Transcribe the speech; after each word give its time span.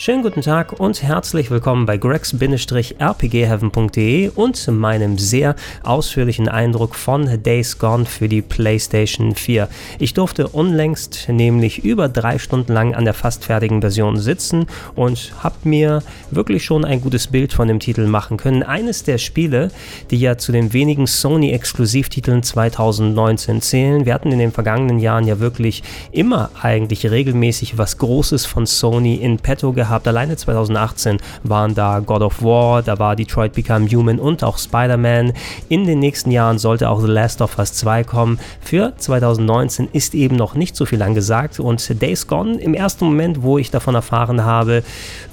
Schönen 0.00 0.22
guten 0.22 0.42
Tag 0.42 0.78
und 0.78 1.02
herzlich 1.02 1.50
willkommen 1.50 1.84
bei 1.84 1.96
gregs-rpgheaven.de 1.96 4.28
und 4.28 4.68
meinem 4.68 5.18
sehr 5.18 5.56
ausführlichen 5.82 6.48
Eindruck 6.48 6.94
von 6.94 7.42
Days 7.42 7.80
Gone 7.80 8.06
für 8.06 8.28
die 8.28 8.40
PlayStation 8.40 9.34
4. 9.34 9.68
Ich 9.98 10.14
durfte 10.14 10.46
unlängst 10.46 11.28
nämlich 11.28 11.84
über 11.84 12.08
drei 12.08 12.38
Stunden 12.38 12.72
lang 12.72 12.94
an 12.94 13.06
der 13.06 13.14
fast 13.14 13.46
fertigen 13.46 13.80
Version 13.80 14.18
sitzen 14.18 14.66
und 14.94 15.32
habe 15.42 15.56
mir 15.64 16.04
wirklich 16.30 16.64
schon 16.64 16.84
ein 16.84 17.00
gutes 17.00 17.26
Bild 17.26 17.52
von 17.52 17.66
dem 17.66 17.80
Titel 17.80 18.06
machen 18.06 18.36
können. 18.36 18.62
Eines 18.62 19.02
der 19.02 19.18
Spiele, 19.18 19.72
die 20.12 20.20
ja 20.20 20.38
zu 20.38 20.52
den 20.52 20.72
wenigen 20.72 21.08
Sony-Exklusivtiteln 21.08 22.44
2019 22.44 23.62
zählen. 23.62 24.06
Wir 24.06 24.14
hatten 24.14 24.30
in 24.30 24.38
den 24.38 24.52
vergangenen 24.52 25.00
Jahren 25.00 25.26
ja 25.26 25.40
wirklich 25.40 25.82
immer 26.12 26.50
eigentlich 26.62 27.10
regelmäßig 27.10 27.78
was 27.78 27.98
Großes 27.98 28.46
von 28.46 28.64
Sony 28.64 29.16
in 29.16 29.38
petto 29.38 29.72
gehabt 29.72 29.87
gehabt. 29.88 30.06
Alleine 30.06 30.36
2018 30.36 31.18
waren 31.42 31.74
da 31.74 32.00
God 32.00 32.22
of 32.22 32.42
War, 32.42 32.82
da 32.82 32.98
war 32.98 33.16
Detroit 33.16 33.54
Become 33.54 33.88
Human 33.88 34.18
und 34.18 34.44
auch 34.44 34.58
Spider-Man. 34.58 35.32
In 35.68 35.86
den 35.86 35.98
nächsten 35.98 36.30
Jahren 36.30 36.58
sollte 36.58 36.90
auch 36.90 37.00
The 37.00 37.06
Last 37.06 37.40
of 37.40 37.58
Us 37.58 37.72
2 37.72 38.04
kommen. 38.04 38.38
Für 38.60 38.92
2019 38.96 39.88
ist 39.92 40.14
eben 40.14 40.36
noch 40.36 40.54
nicht 40.54 40.76
so 40.76 40.84
viel 40.84 41.02
angesagt 41.02 41.58
und 41.58 42.02
Days 42.02 42.26
Gone 42.26 42.60
im 42.60 42.74
ersten 42.74 43.06
Moment, 43.06 43.42
wo 43.42 43.58
ich 43.58 43.70
davon 43.70 43.94
erfahren 43.94 44.44
habe, 44.44 44.82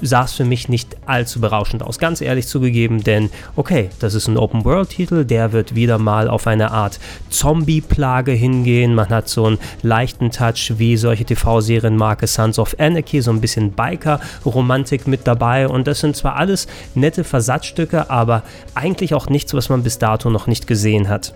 sah 0.00 0.24
es 0.24 0.32
für 0.32 0.44
mich 0.44 0.68
nicht 0.68 0.96
allzu 1.06 1.40
berauschend 1.40 1.82
aus. 1.82 1.98
Ganz 1.98 2.20
ehrlich 2.20 2.46
zugegeben, 2.46 3.04
denn 3.04 3.30
okay, 3.56 3.90
das 4.00 4.14
ist 4.14 4.26
ein 4.26 4.38
Open-World-Titel, 4.38 5.24
der 5.24 5.52
wird 5.52 5.74
wieder 5.74 5.98
mal 5.98 6.28
auf 6.28 6.46
eine 6.46 6.70
Art 6.70 6.98
Zombie-Plage 7.28 8.32
hingehen. 8.32 8.94
Man 8.94 9.10
hat 9.10 9.28
so 9.28 9.44
einen 9.44 9.58
leichten 9.82 10.30
Touch 10.30 10.74
wie 10.78 10.96
solche 10.96 11.24
TV-Serien 11.24 11.96
Marke 11.96 12.26
Sons 12.26 12.58
of 12.58 12.74
Anarchy, 12.78 13.20
so 13.20 13.30
ein 13.30 13.40
bisschen 13.40 13.72
Biker 13.72 14.20
Romantik 14.50 15.06
mit 15.06 15.26
dabei 15.26 15.68
und 15.68 15.86
das 15.86 16.00
sind 16.00 16.16
zwar 16.16 16.36
alles 16.36 16.66
nette 16.94 17.24
Versatzstücke, 17.24 18.10
aber 18.10 18.42
eigentlich 18.74 19.14
auch 19.14 19.28
nichts, 19.28 19.54
was 19.54 19.68
man 19.68 19.82
bis 19.82 19.98
dato 19.98 20.30
noch 20.30 20.46
nicht 20.46 20.66
gesehen 20.66 21.08
hat. 21.08 21.34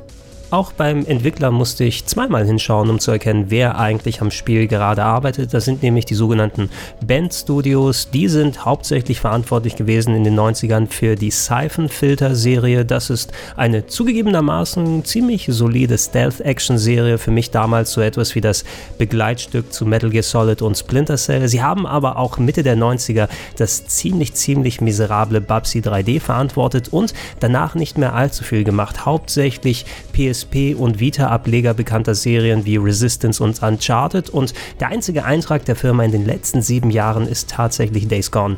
Auch 0.52 0.72
beim 0.72 1.06
Entwickler 1.06 1.52
musste 1.52 1.84
ich 1.84 2.06
zweimal 2.06 2.44
hinschauen, 2.44 2.90
um 2.90 2.98
zu 2.98 3.12
erkennen, 3.12 3.46
wer 3.50 3.78
eigentlich 3.78 4.20
am 4.20 4.32
Spiel 4.32 4.66
gerade 4.66 5.04
arbeitet. 5.04 5.54
Das 5.54 5.64
sind 5.64 5.84
nämlich 5.84 6.06
die 6.06 6.16
sogenannten 6.16 6.70
Band 7.06 7.32
Studios. 7.32 8.10
Die 8.10 8.26
sind 8.26 8.64
hauptsächlich 8.64 9.20
verantwortlich 9.20 9.76
gewesen 9.76 10.16
in 10.16 10.24
den 10.24 10.36
90ern 10.36 10.88
für 10.88 11.14
die 11.14 11.30
Siphon 11.30 11.88
Filter 11.88 12.34
Serie. 12.34 12.84
Das 12.84 13.10
ist 13.10 13.30
eine 13.56 13.86
zugegebenermaßen 13.86 15.04
ziemlich 15.04 15.46
solide 15.48 15.96
Stealth-Action-Serie. 15.96 17.18
Für 17.18 17.30
mich 17.30 17.52
damals 17.52 17.92
so 17.92 18.00
etwas 18.00 18.34
wie 18.34 18.40
das 18.40 18.64
Begleitstück 18.98 19.72
zu 19.72 19.86
Metal 19.86 20.10
Gear 20.10 20.24
Solid 20.24 20.62
und 20.62 20.76
Splinter 20.76 21.16
Cell. 21.16 21.46
Sie 21.46 21.62
haben 21.62 21.86
aber 21.86 22.16
auch 22.16 22.38
Mitte 22.38 22.64
der 22.64 22.76
90er 22.76 23.28
das 23.56 23.86
ziemlich, 23.86 24.34
ziemlich 24.34 24.80
miserable 24.80 25.40
Babsy 25.40 25.78
3D 25.78 26.18
verantwortet 26.18 26.88
und 26.88 27.14
danach 27.38 27.76
nicht 27.76 27.98
mehr 27.98 28.16
allzu 28.16 28.42
viel 28.42 28.64
gemacht. 28.64 29.06
Hauptsächlich 29.06 29.86
PS 30.12 30.39
PSP 30.40 30.74
und 30.76 31.00
Vita-Ableger 31.00 31.74
bekannter 31.74 32.14
Serien 32.14 32.64
wie 32.64 32.76
Resistance 32.76 33.42
und 33.42 33.62
Uncharted 33.62 34.30
und 34.30 34.54
der 34.80 34.88
einzige 34.88 35.24
Eintrag 35.24 35.64
der 35.64 35.76
Firma 35.76 36.04
in 36.04 36.12
den 36.12 36.24
letzten 36.26 36.62
sieben 36.62 36.90
Jahren 36.90 37.26
ist 37.26 37.50
tatsächlich 37.50 38.08
Days 38.08 38.30
Gone. 38.30 38.56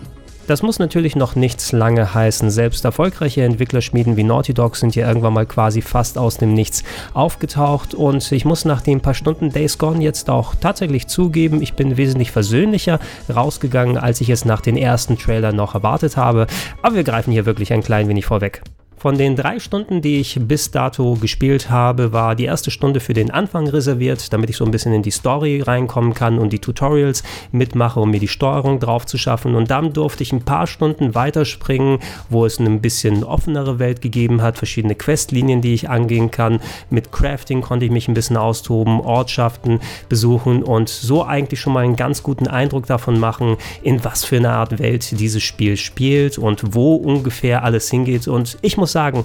Das 0.48 0.62
muss 0.62 0.80
natürlich 0.80 1.14
noch 1.14 1.36
nichts 1.36 1.70
lange 1.70 2.14
heißen. 2.14 2.50
Selbst 2.50 2.84
erfolgreiche 2.84 3.44
Entwicklerschmieden 3.44 4.16
wie 4.16 4.24
Naughty 4.24 4.54
Dog 4.54 4.74
sind 4.74 4.94
ja 4.96 5.06
irgendwann 5.06 5.34
mal 5.34 5.46
quasi 5.46 5.82
fast 5.82 6.18
aus 6.18 6.36
dem 6.36 6.52
Nichts 6.52 6.82
aufgetaucht 7.14 7.94
und 7.94 8.32
ich 8.32 8.44
muss 8.44 8.64
nach 8.64 8.80
den 8.80 9.00
paar 9.00 9.14
Stunden 9.14 9.50
Days 9.50 9.78
Gone 9.78 10.02
jetzt 10.02 10.28
auch 10.28 10.56
tatsächlich 10.56 11.06
zugeben, 11.06 11.62
ich 11.62 11.74
bin 11.74 11.96
wesentlich 11.96 12.32
versöhnlicher 12.32 12.98
rausgegangen, 13.32 13.96
als 13.96 14.20
ich 14.20 14.30
es 14.30 14.44
nach 14.44 14.60
den 14.60 14.76
ersten 14.76 15.16
Trailer 15.16 15.52
noch 15.52 15.76
erwartet 15.76 16.16
habe. 16.16 16.48
Aber 16.82 16.96
wir 16.96 17.04
greifen 17.04 17.30
hier 17.30 17.46
wirklich 17.46 17.72
ein 17.72 17.84
klein 17.84 18.08
wenig 18.08 18.26
vorweg. 18.26 18.62
Von 19.02 19.18
den 19.18 19.34
drei 19.34 19.58
Stunden, 19.58 20.00
die 20.00 20.20
ich 20.20 20.38
bis 20.42 20.70
dato 20.70 21.16
gespielt 21.16 21.70
habe, 21.70 22.12
war 22.12 22.36
die 22.36 22.44
erste 22.44 22.70
Stunde 22.70 23.00
für 23.00 23.14
den 23.14 23.32
Anfang 23.32 23.66
reserviert, 23.66 24.32
damit 24.32 24.48
ich 24.48 24.56
so 24.56 24.64
ein 24.64 24.70
bisschen 24.70 24.92
in 24.92 25.02
die 25.02 25.10
Story 25.10 25.60
reinkommen 25.60 26.14
kann 26.14 26.38
und 26.38 26.52
die 26.52 26.60
Tutorials 26.60 27.24
mitmache, 27.50 27.98
um 27.98 28.12
mir 28.12 28.20
die 28.20 28.28
Steuerung 28.28 28.78
drauf 28.78 29.04
zu 29.04 29.18
schaffen. 29.18 29.56
Und 29.56 29.72
dann 29.72 29.92
durfte 29.92 30.22
ich 30.22 30.32
ein 30.32 30.44
paar 30.44 30.68
Stunden 30.68 31.16
weiterspringen, 31.16 31.98
wo 32.30 32.46
es 32.46 32.60
ein 32.60 32.80
bisschen 32.80 33.24
offenere 33.24 33.80
Welt 33.80 34.02
gegeben 34.02 34.40
hat, 34.40 34.56
verschiedene 34.56 34.94
Questlinien, 34.94 35.62
die 35.62 35.74
ich 35.74 35.90
angehen 35.90 36.30
kann. 36.30 36.60
Mit 36.88 37.10
Crafting 37.10 37.60
konnte 37.60 37.86
ich 37.86 37.90
mich 37.90 38.06
ein 38.06 38.14
bisschen 38.14 38.36
austoben, 38.36 39.00
Ortschaften 39.00 39.80
besuchen 40.08 40.62
und 40.62 40.88
so 40.88 41.24
eigentlich 41.24 41.58
schon 41.58 41.72
mal 41.72 41.82
einen 41.82 41.96
ganz 41.96 42.22
guten 42.22 42.46
Eindruck 42.46 42.86
davon 42.86 43.18
machen, 43.18 43.56
in 43.82 44.04
was 44.04 44.24
für 44.24 44.36
eine 44.36 44.52
Art 44.52 44.78
Welt 44.78 45.18
dieses 45.18 45.42
Spiel 45.42 45.76
spielt 45.76 46.38
und 46.38 46.76
wo 46.76 46.94
ungefähr 46.94 47.64
alles 47.64 47.90
hingeht. 47.90 48.28
Und 48.28 48.58
ich 48.62 48.76
muss 48.76 48.91
sagen, 48.92 49.24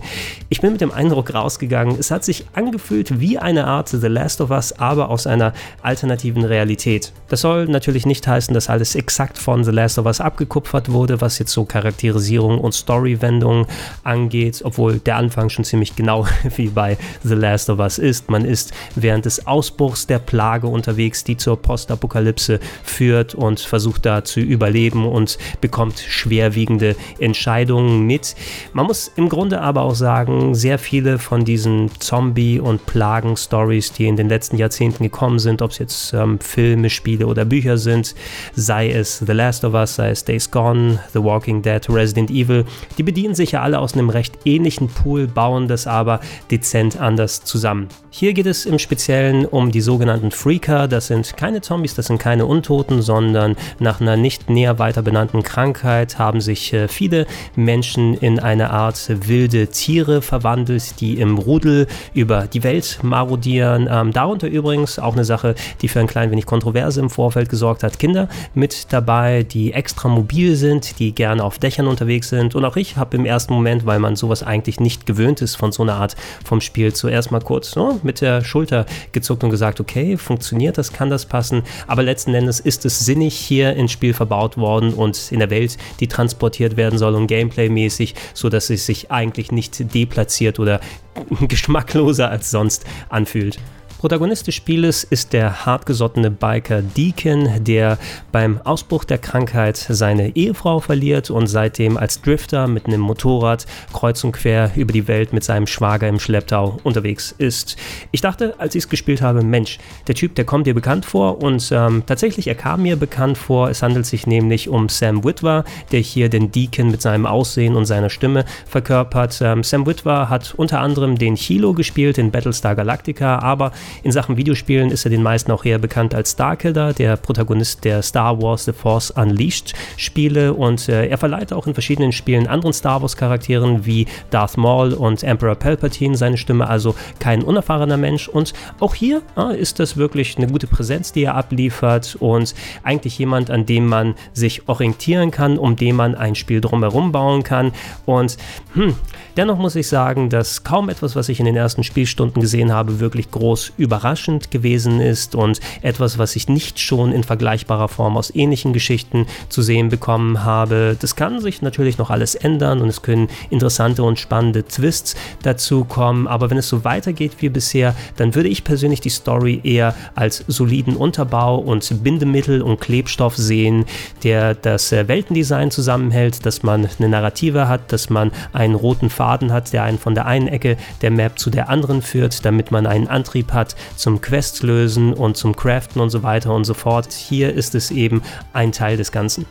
ich 0.50 0.62
bin 0.62 0.72
mit 0.72 0.82
dem 0.82 0.92
Eindruck 0.92 1.34
rausgegangen, 1.34 1.98
es 2.00 2.12
hat 2.12 2.24
sich 2.24 2.46
angefühlt 2.54 3.20
wie 3.20 3.38
eine 3.38 3.66
Art 3.66 3.90
The 3.90 4.08
Last 4.08 4.42
of 4.42 4.50
Us, 4.50 4.74
aber 4.74 5.10
aus 5.10 5.28
einer 5.28 5.54
alternativen 5.82 6.44
Realität. 6.44 7.12
Das 7.28 7.42
soll 7.42 7.68
natürlich 7.68 8.06
nicht 8.06 8.28
heißen, 8.28 8.54
dass 8.54 8.70
alles 8.70 8.96
exakt 8.96 9.38
von 9.38 9.64
The 9.64 9.72
Last 9.72 10.00
of 10.00 10.06
Us 10.06 10.22
abgekupfert 10.22 10.92
wurde, 10.92 11.22
was 11.22 11.40
jetzt 11.40 11.52
so 11.52 11.66
Charakterisierung 11.66 12.60
und 12.60 12.74
Storywendungen 12.74 13.66
angeht, 14.04 14.62
obwohl 14.64 15.00
der 15.00 15.18
Anfang 15.18 15.50
schon 15.50 15.66
ziemlich 15.66 15.96
genau 15.96 16.26
wie 16.56 16.70
bei 16.70 16.98
The 17.24 17.36
Last 17.36 17.70
of 17.70 17.80
Us 17.80 17.98
ist. 17.98 18.30
Man 18.30 18.46
ist 18.46 18.74
während 18.96 19.26
des 19.26 19.46
Ausbruchs 19.46 20.08
der 20.08 20.20
Plage 20.20 20.68
unterwegs, 20.68 21.24
die 21.24 21.38
zur 21.38 21.62
Postapokalypse 21.62 22.60
führt 22.84 23.36
und 23.36 23.60
versucht 23.60 24.06
da 24.06 24.24
zu 24.24 24.40
überleben 24.40 25.06
und 25.06 25.38
bekommt 25.62 26.00
schwerwiegende 26.00 26.96
Entscheidungen 27.20 28.06
mit. 28.06 28.36
Man 28.74 28.86
muss 28.86 29.12
im 29.16 29.30
Grunde 29.30 29.57
würde 29.58 29.66
aber 29.66 29.82
auch 29.82 29.96
sagen, 29.96 30.54
sehr 30.54 30.78
viele 30.78 31.18
von 31.18 31.44
diesen 31.44 31.90
Zombie- 32.00 32.60
und 32.60 32.86
Plagen-Stories, 32.86 33.92
die 33.92 34.06
in 34.06 34.16
den 34.16 34.30
letzten 34.30 34.58
Jahrzehnten 34.58 35.04
gekommen 35.04 35.40
sind, 35.40 35.64
ob 35.64 35.72
es 35.72 35.80
jetzt 35.80 36.14
ähm, 36.14 36.40
Filme, 36.40 36.92
Spiele 36.92 37.26
oder 37.26 37.44
Bücher 37.44 37.80
sind, 37.80 38.14
sei 38.54 38.92
es 38.92 39.18
The 39.18 39.32
Last 39.32 39.66
of 39.66 39.74
Us, 39.74 39.96
sei 39.96 40.12
es 40.12 40.24
Days 40.24 40.52
Gone, 40.52 41.00
The 41.14 41.24
Walking 41.24 41.64
Dead, 41.64 41.82
Resident 41.90 42.30
Evil, 42.30 42.66
die 43.00 43.04
bedienen 43.04 43.34
sich 43.34 43.54
ja 43.54 43.64
alle 43.64 43.80
aus 43.80 43.96
einem 43.96 44.12
recht 44.12 44.38
ähnlichen 44.46 44.90
Pool, 44.90 45.26
bauen 45.26 45.68
das 45.68 45.88
aber 45.88 46.20
dezent 46.52 47.00
anders 47.00 47.44
zusammen. 47.44 47.88
Hier 48.12 48.34
geht 48.34 48.46
es 48.46 48.66
im 48.66 48.80
Speziellen 48.80 49.46
um 49.46 49.72
die 49.72 49.82
sogenannten 49.82 50.32
Freaker. 50.32 50.88
Das 50.88 51.08
sind 51.08 51.36
keine 51.38 51.62
Zombies, 51.62 51.96
das 51.96 52.08
sind 52.08 52.20
keine 52.20 52.46
Untoten, 52.46 53.02
sondern 53.02 53.56
nach 53.80 54.02
einer 54.02 54.18
nicht 54.18 54.50
näher 54.50 54.80
weiter 54.80 55.02
benannten 55.02 55.42
Krankheit 55.42 56.20
haben 56.20 56.42
sich 56.42 56.74
äh, 56.74 56.88
viele 56.88 57.26
Menschen 57.56 58.14
in 58.16 58.40
eine 58.40 58.70
Art 58.70 59.10
wilde 59.48 59.68
Tiere 59.68 60.22
verwandelt, 60.22 61.00
die 61.00 61.20
im 61.22 61.38
Rudel 61.38 61.88
über 62.14 62.48
die 62.48 62.64
Welt 62.64 63.00
marodieren. 63.02 63.88
Ähm, 63.90 64.12
darunter 64.12 64.48
übrigens 64.48 65.00
auch 65.00 65.14
eine 65.14 65.24
Sache, 65.24 65.56
die 65.82 65.88
für 65.88 66.02
ein 66.02 66.08
klein 66.08 66.32
wenig 66.32 66.46
Kontroverse 66.46 67.00
im 67.00 67.10
Vorfeld 67.10 67.48
gesorgt 67.48 67.84
hat. 67.84 67.98
Kinder 67.98 68.28
mit 68.54 68.92
dabei, 68.92 69.44
die 69.44 69.72
extra 69.72 70.10
mobil 70.10 70.58
sind, 70.58 71.00
die 71.00 71.16
gerne 71.16 71.44
auf 71.44 71.60
Dächern 71.60 71.88
unterwegs 71.88 72.28
sind. 72.28 72.56
Und 72.56 72.66
auch 72.66 72.76
ich 72.76 72.98
habe 72.98 73.16
im 73.16 73.26
ersten 73.26 73.54
Moment, 73.54 73.86
weil 73.86 74.00
man 74.00 74.18
sowas 74.18 74.44
eigentlich 74.44 74.82
nicht 74.82 75.06
gewöhnt 75.06 75.42
ist 75.42 75.56
von 75.56 75.72
so 75.72 75.84
einer 75.84 75.96
Art 75.96 76.18
vom 76.44 76.60
Spiel, 76.60 76.92
zuerst 76.94 77.32
mal 77.32 77.40
kurz 77.40 77.78
no, 77.78 78.02
mit 78.04 78.20
der 78.20 78.44
Schulter 78.44 78.86
gezuckt 79.14 79.46
und 79.46 79.50
gesagt, 79.50 79.80
okay, 79.80 80.18
funktioniert 80.18 80.78
das, 80.78 80.92
kann 80.92 81.10
das 81.10 81.26
passen, 81.26 81.64
aber 81.88 82.04
letzten 82.04 82.34
Endes 82.34 82.60
ist 82.60 82.86
es 82.86 83.00
sinnig 83.00 83.36
hier 83.36 83.74
ins 83.76 83.92
Spiel 83.92 84.14
verbaut 84.14 84.58
worden 84.58 84.94
und 84.94 85.32
in 85.32 85.40
der 85.40 85.50
Welt, 85.50 85.78
die 86.02 86.08
transportiert 86.08 86.76
werden 86.76 87.00
soll 87.00 87.16
und 87.16 87.28
gameplaymäßig, 87.28 88.16
so 88.34 88.50
dass 88.50 88.70
es 88.70 88.86
sich 88.86 89.10
eigentlich 89.10 89.37
nicht 89.52 89.94
deplatziert 89.94 90.60
oder 90.60 90.80
geschmackloser 91.48 92.30
als 92.30 92.52
sonst 92.52 92.86
anfühlt. 93.10 93.60
Protagonist 94.00 94.46
des 94.46 94.54
Spieles 94.54 95.04
ist 95.04 95.34
der 95.34 95.66
hartgesottene 95.66 96.30
Biker 96.30 96.84
Deacon, 96.84 97.64
der 97.64 97.98
beim 98.32 98.62
Ausbruch 98.64 99.04
der 99.06 99.18
Krankheit 99.18 99.76
seine 99.76 100.36
Ehefrau 100.36 100.80
verliert 100.80 101.32
und 101.32 101.48
seitdem 101.48 101.98
als 101.98 102.22
Drifter 102.22 102.68
mit 102.68 102.86
einem 102.86 103.02
Motorrad 103.02 103.66
kreuz 103.94 104.24
und 104.24 104.34
quer 104.34 104.72
über 104.76 104.94
die 104.94 105.08
Welt 105.08 105.34
mit 105.34 105.44
seinem 105.44 105.66
Schwager 105.66 106.08
im 106.08 106.20
Schlepptau 106.20 106.78
unterwegs 106.84 107.34
ist. 107.40 107.76
Ich 108.12 108.22
dachte, 108.22 108.54
als 108.60 108.76
ich 108.76 108.84
es 108.84 108.90
gespielt 108.90 109.24
habe, 109.24 109.42
Mensch, 109.42 109.80
der 110.08 110.14
Typ, 110.14 110.36
der 110.36 110.46
kommt 110.46 110.68
dir 110.68 110.76
bekannt 110.76 111.04
vor 111.04 111.42
und 111.42 111.68
ähm, 111.72 112.04
tatsächlich, 112.06 112.48
er 112.48 112.56
kam 112.56 112.84
mir 112.84 112.98
bekannt 112.98 113.40
vor. 113.40 113.72
Es 113.72 113.82
handelt 113.82 114.06
sich 114.06 114.28
nämlich 114.28 114.70
um 114.70 114.90
Sam 114.90 115.24
Witwer, 115.24 115.64
der 115.92 116.02
hier 116.02 116.30
den 116.30 116.52
Deacon 116.52 116.92
mit 116.92 117.02
seinem 117.02 117.26
Aussehen 117.26 117.76
und 117.76 117.86
seiner 117.86 118.12
Stimme 118.12 118.46
verkörpert. 118.68 119.40
Ähm, 119.42 119.64
Sam 119.64 119.88
Witwer 119.88 120.30
hat 120.30 120.54
unter 120.56 120.82
anderem 120.82 121.18
den 121.18 121.34
Chilo 121.34 121.74
gespielt 121.74 122.20
in 122.20 122.30
Battlestar 122.30 122.76
Galactica, 122.76 123.40
aber 123.40 123.72
In 124.04 124.12
Sachen 124.12 124.38
Videospielen 124.38 124.92
ist 124.92 125.06
er 125.06 125.12
den 125.12 125.24
meisten 125.24 125.52
auch 125.52 125.66
eher 125.66 125.80
bekannt 125.80 126.16
als 126.16 126.32
Starkiller, 126.32 126.94
der 126.94 127.18
Protagonist 127.18 127.84
der 127.84 128.02
Star 128.02 128.42
Wars 128.42 128.66
The 128.66 128.74
Force 128.74 129.12
Unleashed 129.12 129.74
Spiele. 129.98 130.54
Und 130.54 130.90
äh, 130.90 131.08
er 131.08 131.18
verleiht 131.18 131.54
auch 131.54 131.68
in 131.68 131.74
verschiedenen 131.74 132.12
Spielen 132.12 132.48
anderen 132.48 132.74
Star 132.74 133.02
Wars 133.02 133.18
Charakteren 133.18 133.86
wie 133.86 134.08
Darth 134.30 134.58
Maul 134.58 134.94
und 134.94 135.24
Emperor 135.24 135.56
Palpatine 135.56 136.16
seine 136.16 136.38
Stimme, 136.38 136.68
also 136.68 136.96
kein 137.20 137.44
unerfahrener 137.44 137.98
Mensch. 137.98 138.28
Und 138.28 138.54
auch 138.80 138.96
hier 138.96 139.22
äh, 139.38 139.60
ist 139.60 139.80
das 139.80 139.98
wirklich 139.98 140.38
eine 140.38 140.48
gute 140.48 140.68
Präsenz, 140.68 141.12
die 141.12 141.24
er 141.24 141.36
abliefert 141.36 142.18
und 142.20 142.54
eigentlich 142.84 143.18
jemand, 143.18 143.50
an 143.50 143.66
dem 143.66 143.88
man 143.88 144.16
sich 144.34 144.68
orientieren 144.68 145.32
kann, 145.32 145.58
um 145.58 145.76
den 145.76 145.96
man 145.96 146.16
ein 146.16 146.36
Spiel 146.36 146.62
drumherum 146.62 147.12
bauen 147.12 147.44
kann. 147.44 147.72
Und 148.06 148.38
hm, 148.74 148.96
dennoch 149.38 149.58
muss 149.58 149.76
ich 149.76 149.88
sagen, 149.88 150.30
dass 150.30 150.64
kaum 150.64 150.90
etwas, 150.90 151.16
was 151.16 151.30
ich 151.30 151.40
in 151.40 151.46
den 151.46 151.56
ersten 151.56 151.84
Spielstunden 151.84 152.42
gesehen 152.42 152.74
habe, 152.74 153.00
wirklich 153.00 153.30
groß 153.32 153.74
überraschend 153.78 154.52
gewesen 154.52 155.00
ist 155.00 155.36
und 155.36 155.60
etwas, 155.82 156.18
was 156.18 156.36
ich 156.36 156.50
nicht 156.50 156.80
schon 156.80 157.12
in 157.12 157.24
vergleichbarer 157.24 157.88
Form 157.88 158.18
aus 158.18 158.34
ähnlichen 158.34 158.74
Geschichten 158.74 159.28
zu 159.50 159.62
sehen 159.62 159.90
bekommen 159.90 160.44
habe. 160.44 160.98
Das 161.00 161.16
kann 161.16 161.40
sich 161.40 161.62
natürlich 161.62 161.98
noch 161.98 162.10
alles 162.10 162.36
ändern 162.36 162.82
und 162.82 162.90
es 162.90 163.04
können 163.04 163.30
interessante 163.50 164.04
und 164.04 164.20
spannende 164.20 164.64
Twists 164.64 165.16
dazu 165.44 165.86
kommen, 165.86 166.28
aber 166.28 166.50
wenn 166.50 166.58
es 166.58 166.68
so 166.68 166.84
weitergeht 166.84 167.34
wie 167.40 167.50
bisher, 167.50 167.96
dann 168.16 168.34
würde 168.34 168.50
ich 168.50 168.64
persönlich 168.64 169.02
die 169.02 169.10
Story 169.10 169.62
eher 169.64 169.94
als 170.16 170.44
soliden 170.48 170.96
Unterbau 170.96 171.58
und 171.58 172.04
Bindemittel 172.04 172.62
und 172.62 172.82
Klebstoff 172.82 173.38
sehen, 173.38 173.86
der 174.24 174.56
das 174.56 174.92
äh, 174.92 175.08
Weltendesign 175.08 175.70
zusammenhält, 175.70 176.46
dass 176.46 176.64
man 176.64 176.88
eine 176.98 177.10
Narrative 177.10 177.68
hat, 177.68 177.92
dass 177.92 178.10
man 178.10 178.32
einen 178.54 178.76
roten 178.76 179.10
Faden 179.10 179.27
hat, 179.28 179.74
der 179.74 179.84
einen 179.84 180.00
von 180.00 180.16
der 180.16 180.26
einen 180.26 180.48
Ecke 180.48 180.78
der 181.02 181.12
Map 181.12 181.38
zu 181.38 181.50
der 181.50 181.70
anderen 181.70 182.02
führt, 182.02 182.46
damit 182.46 182.72
man 182.72 182.88
einen 182.88 183.08
Antrieb 183.08 183.54
hat 183.54 183.76
zum 183.96 184.22
Quests 184.22 184.64
lösen 184.64 185.14
und 185.14 185.38
zum 185.38 185.56
Craften 185.56 186.02
und 186.02 186.10
so 186.10 186.24
weiter 186.24 186.54
und 186.54 186.66
so 186.66 186.74
fort. 186.74 187.12
Hier 187.12 187.54
ist 187.54 187.76
es 187.76 187.92
eben 187.92 188.22
ein 188.54 188.72
Teil 188.72 188.98
des 188.98 189.12
Ganzen. 189.12 189.46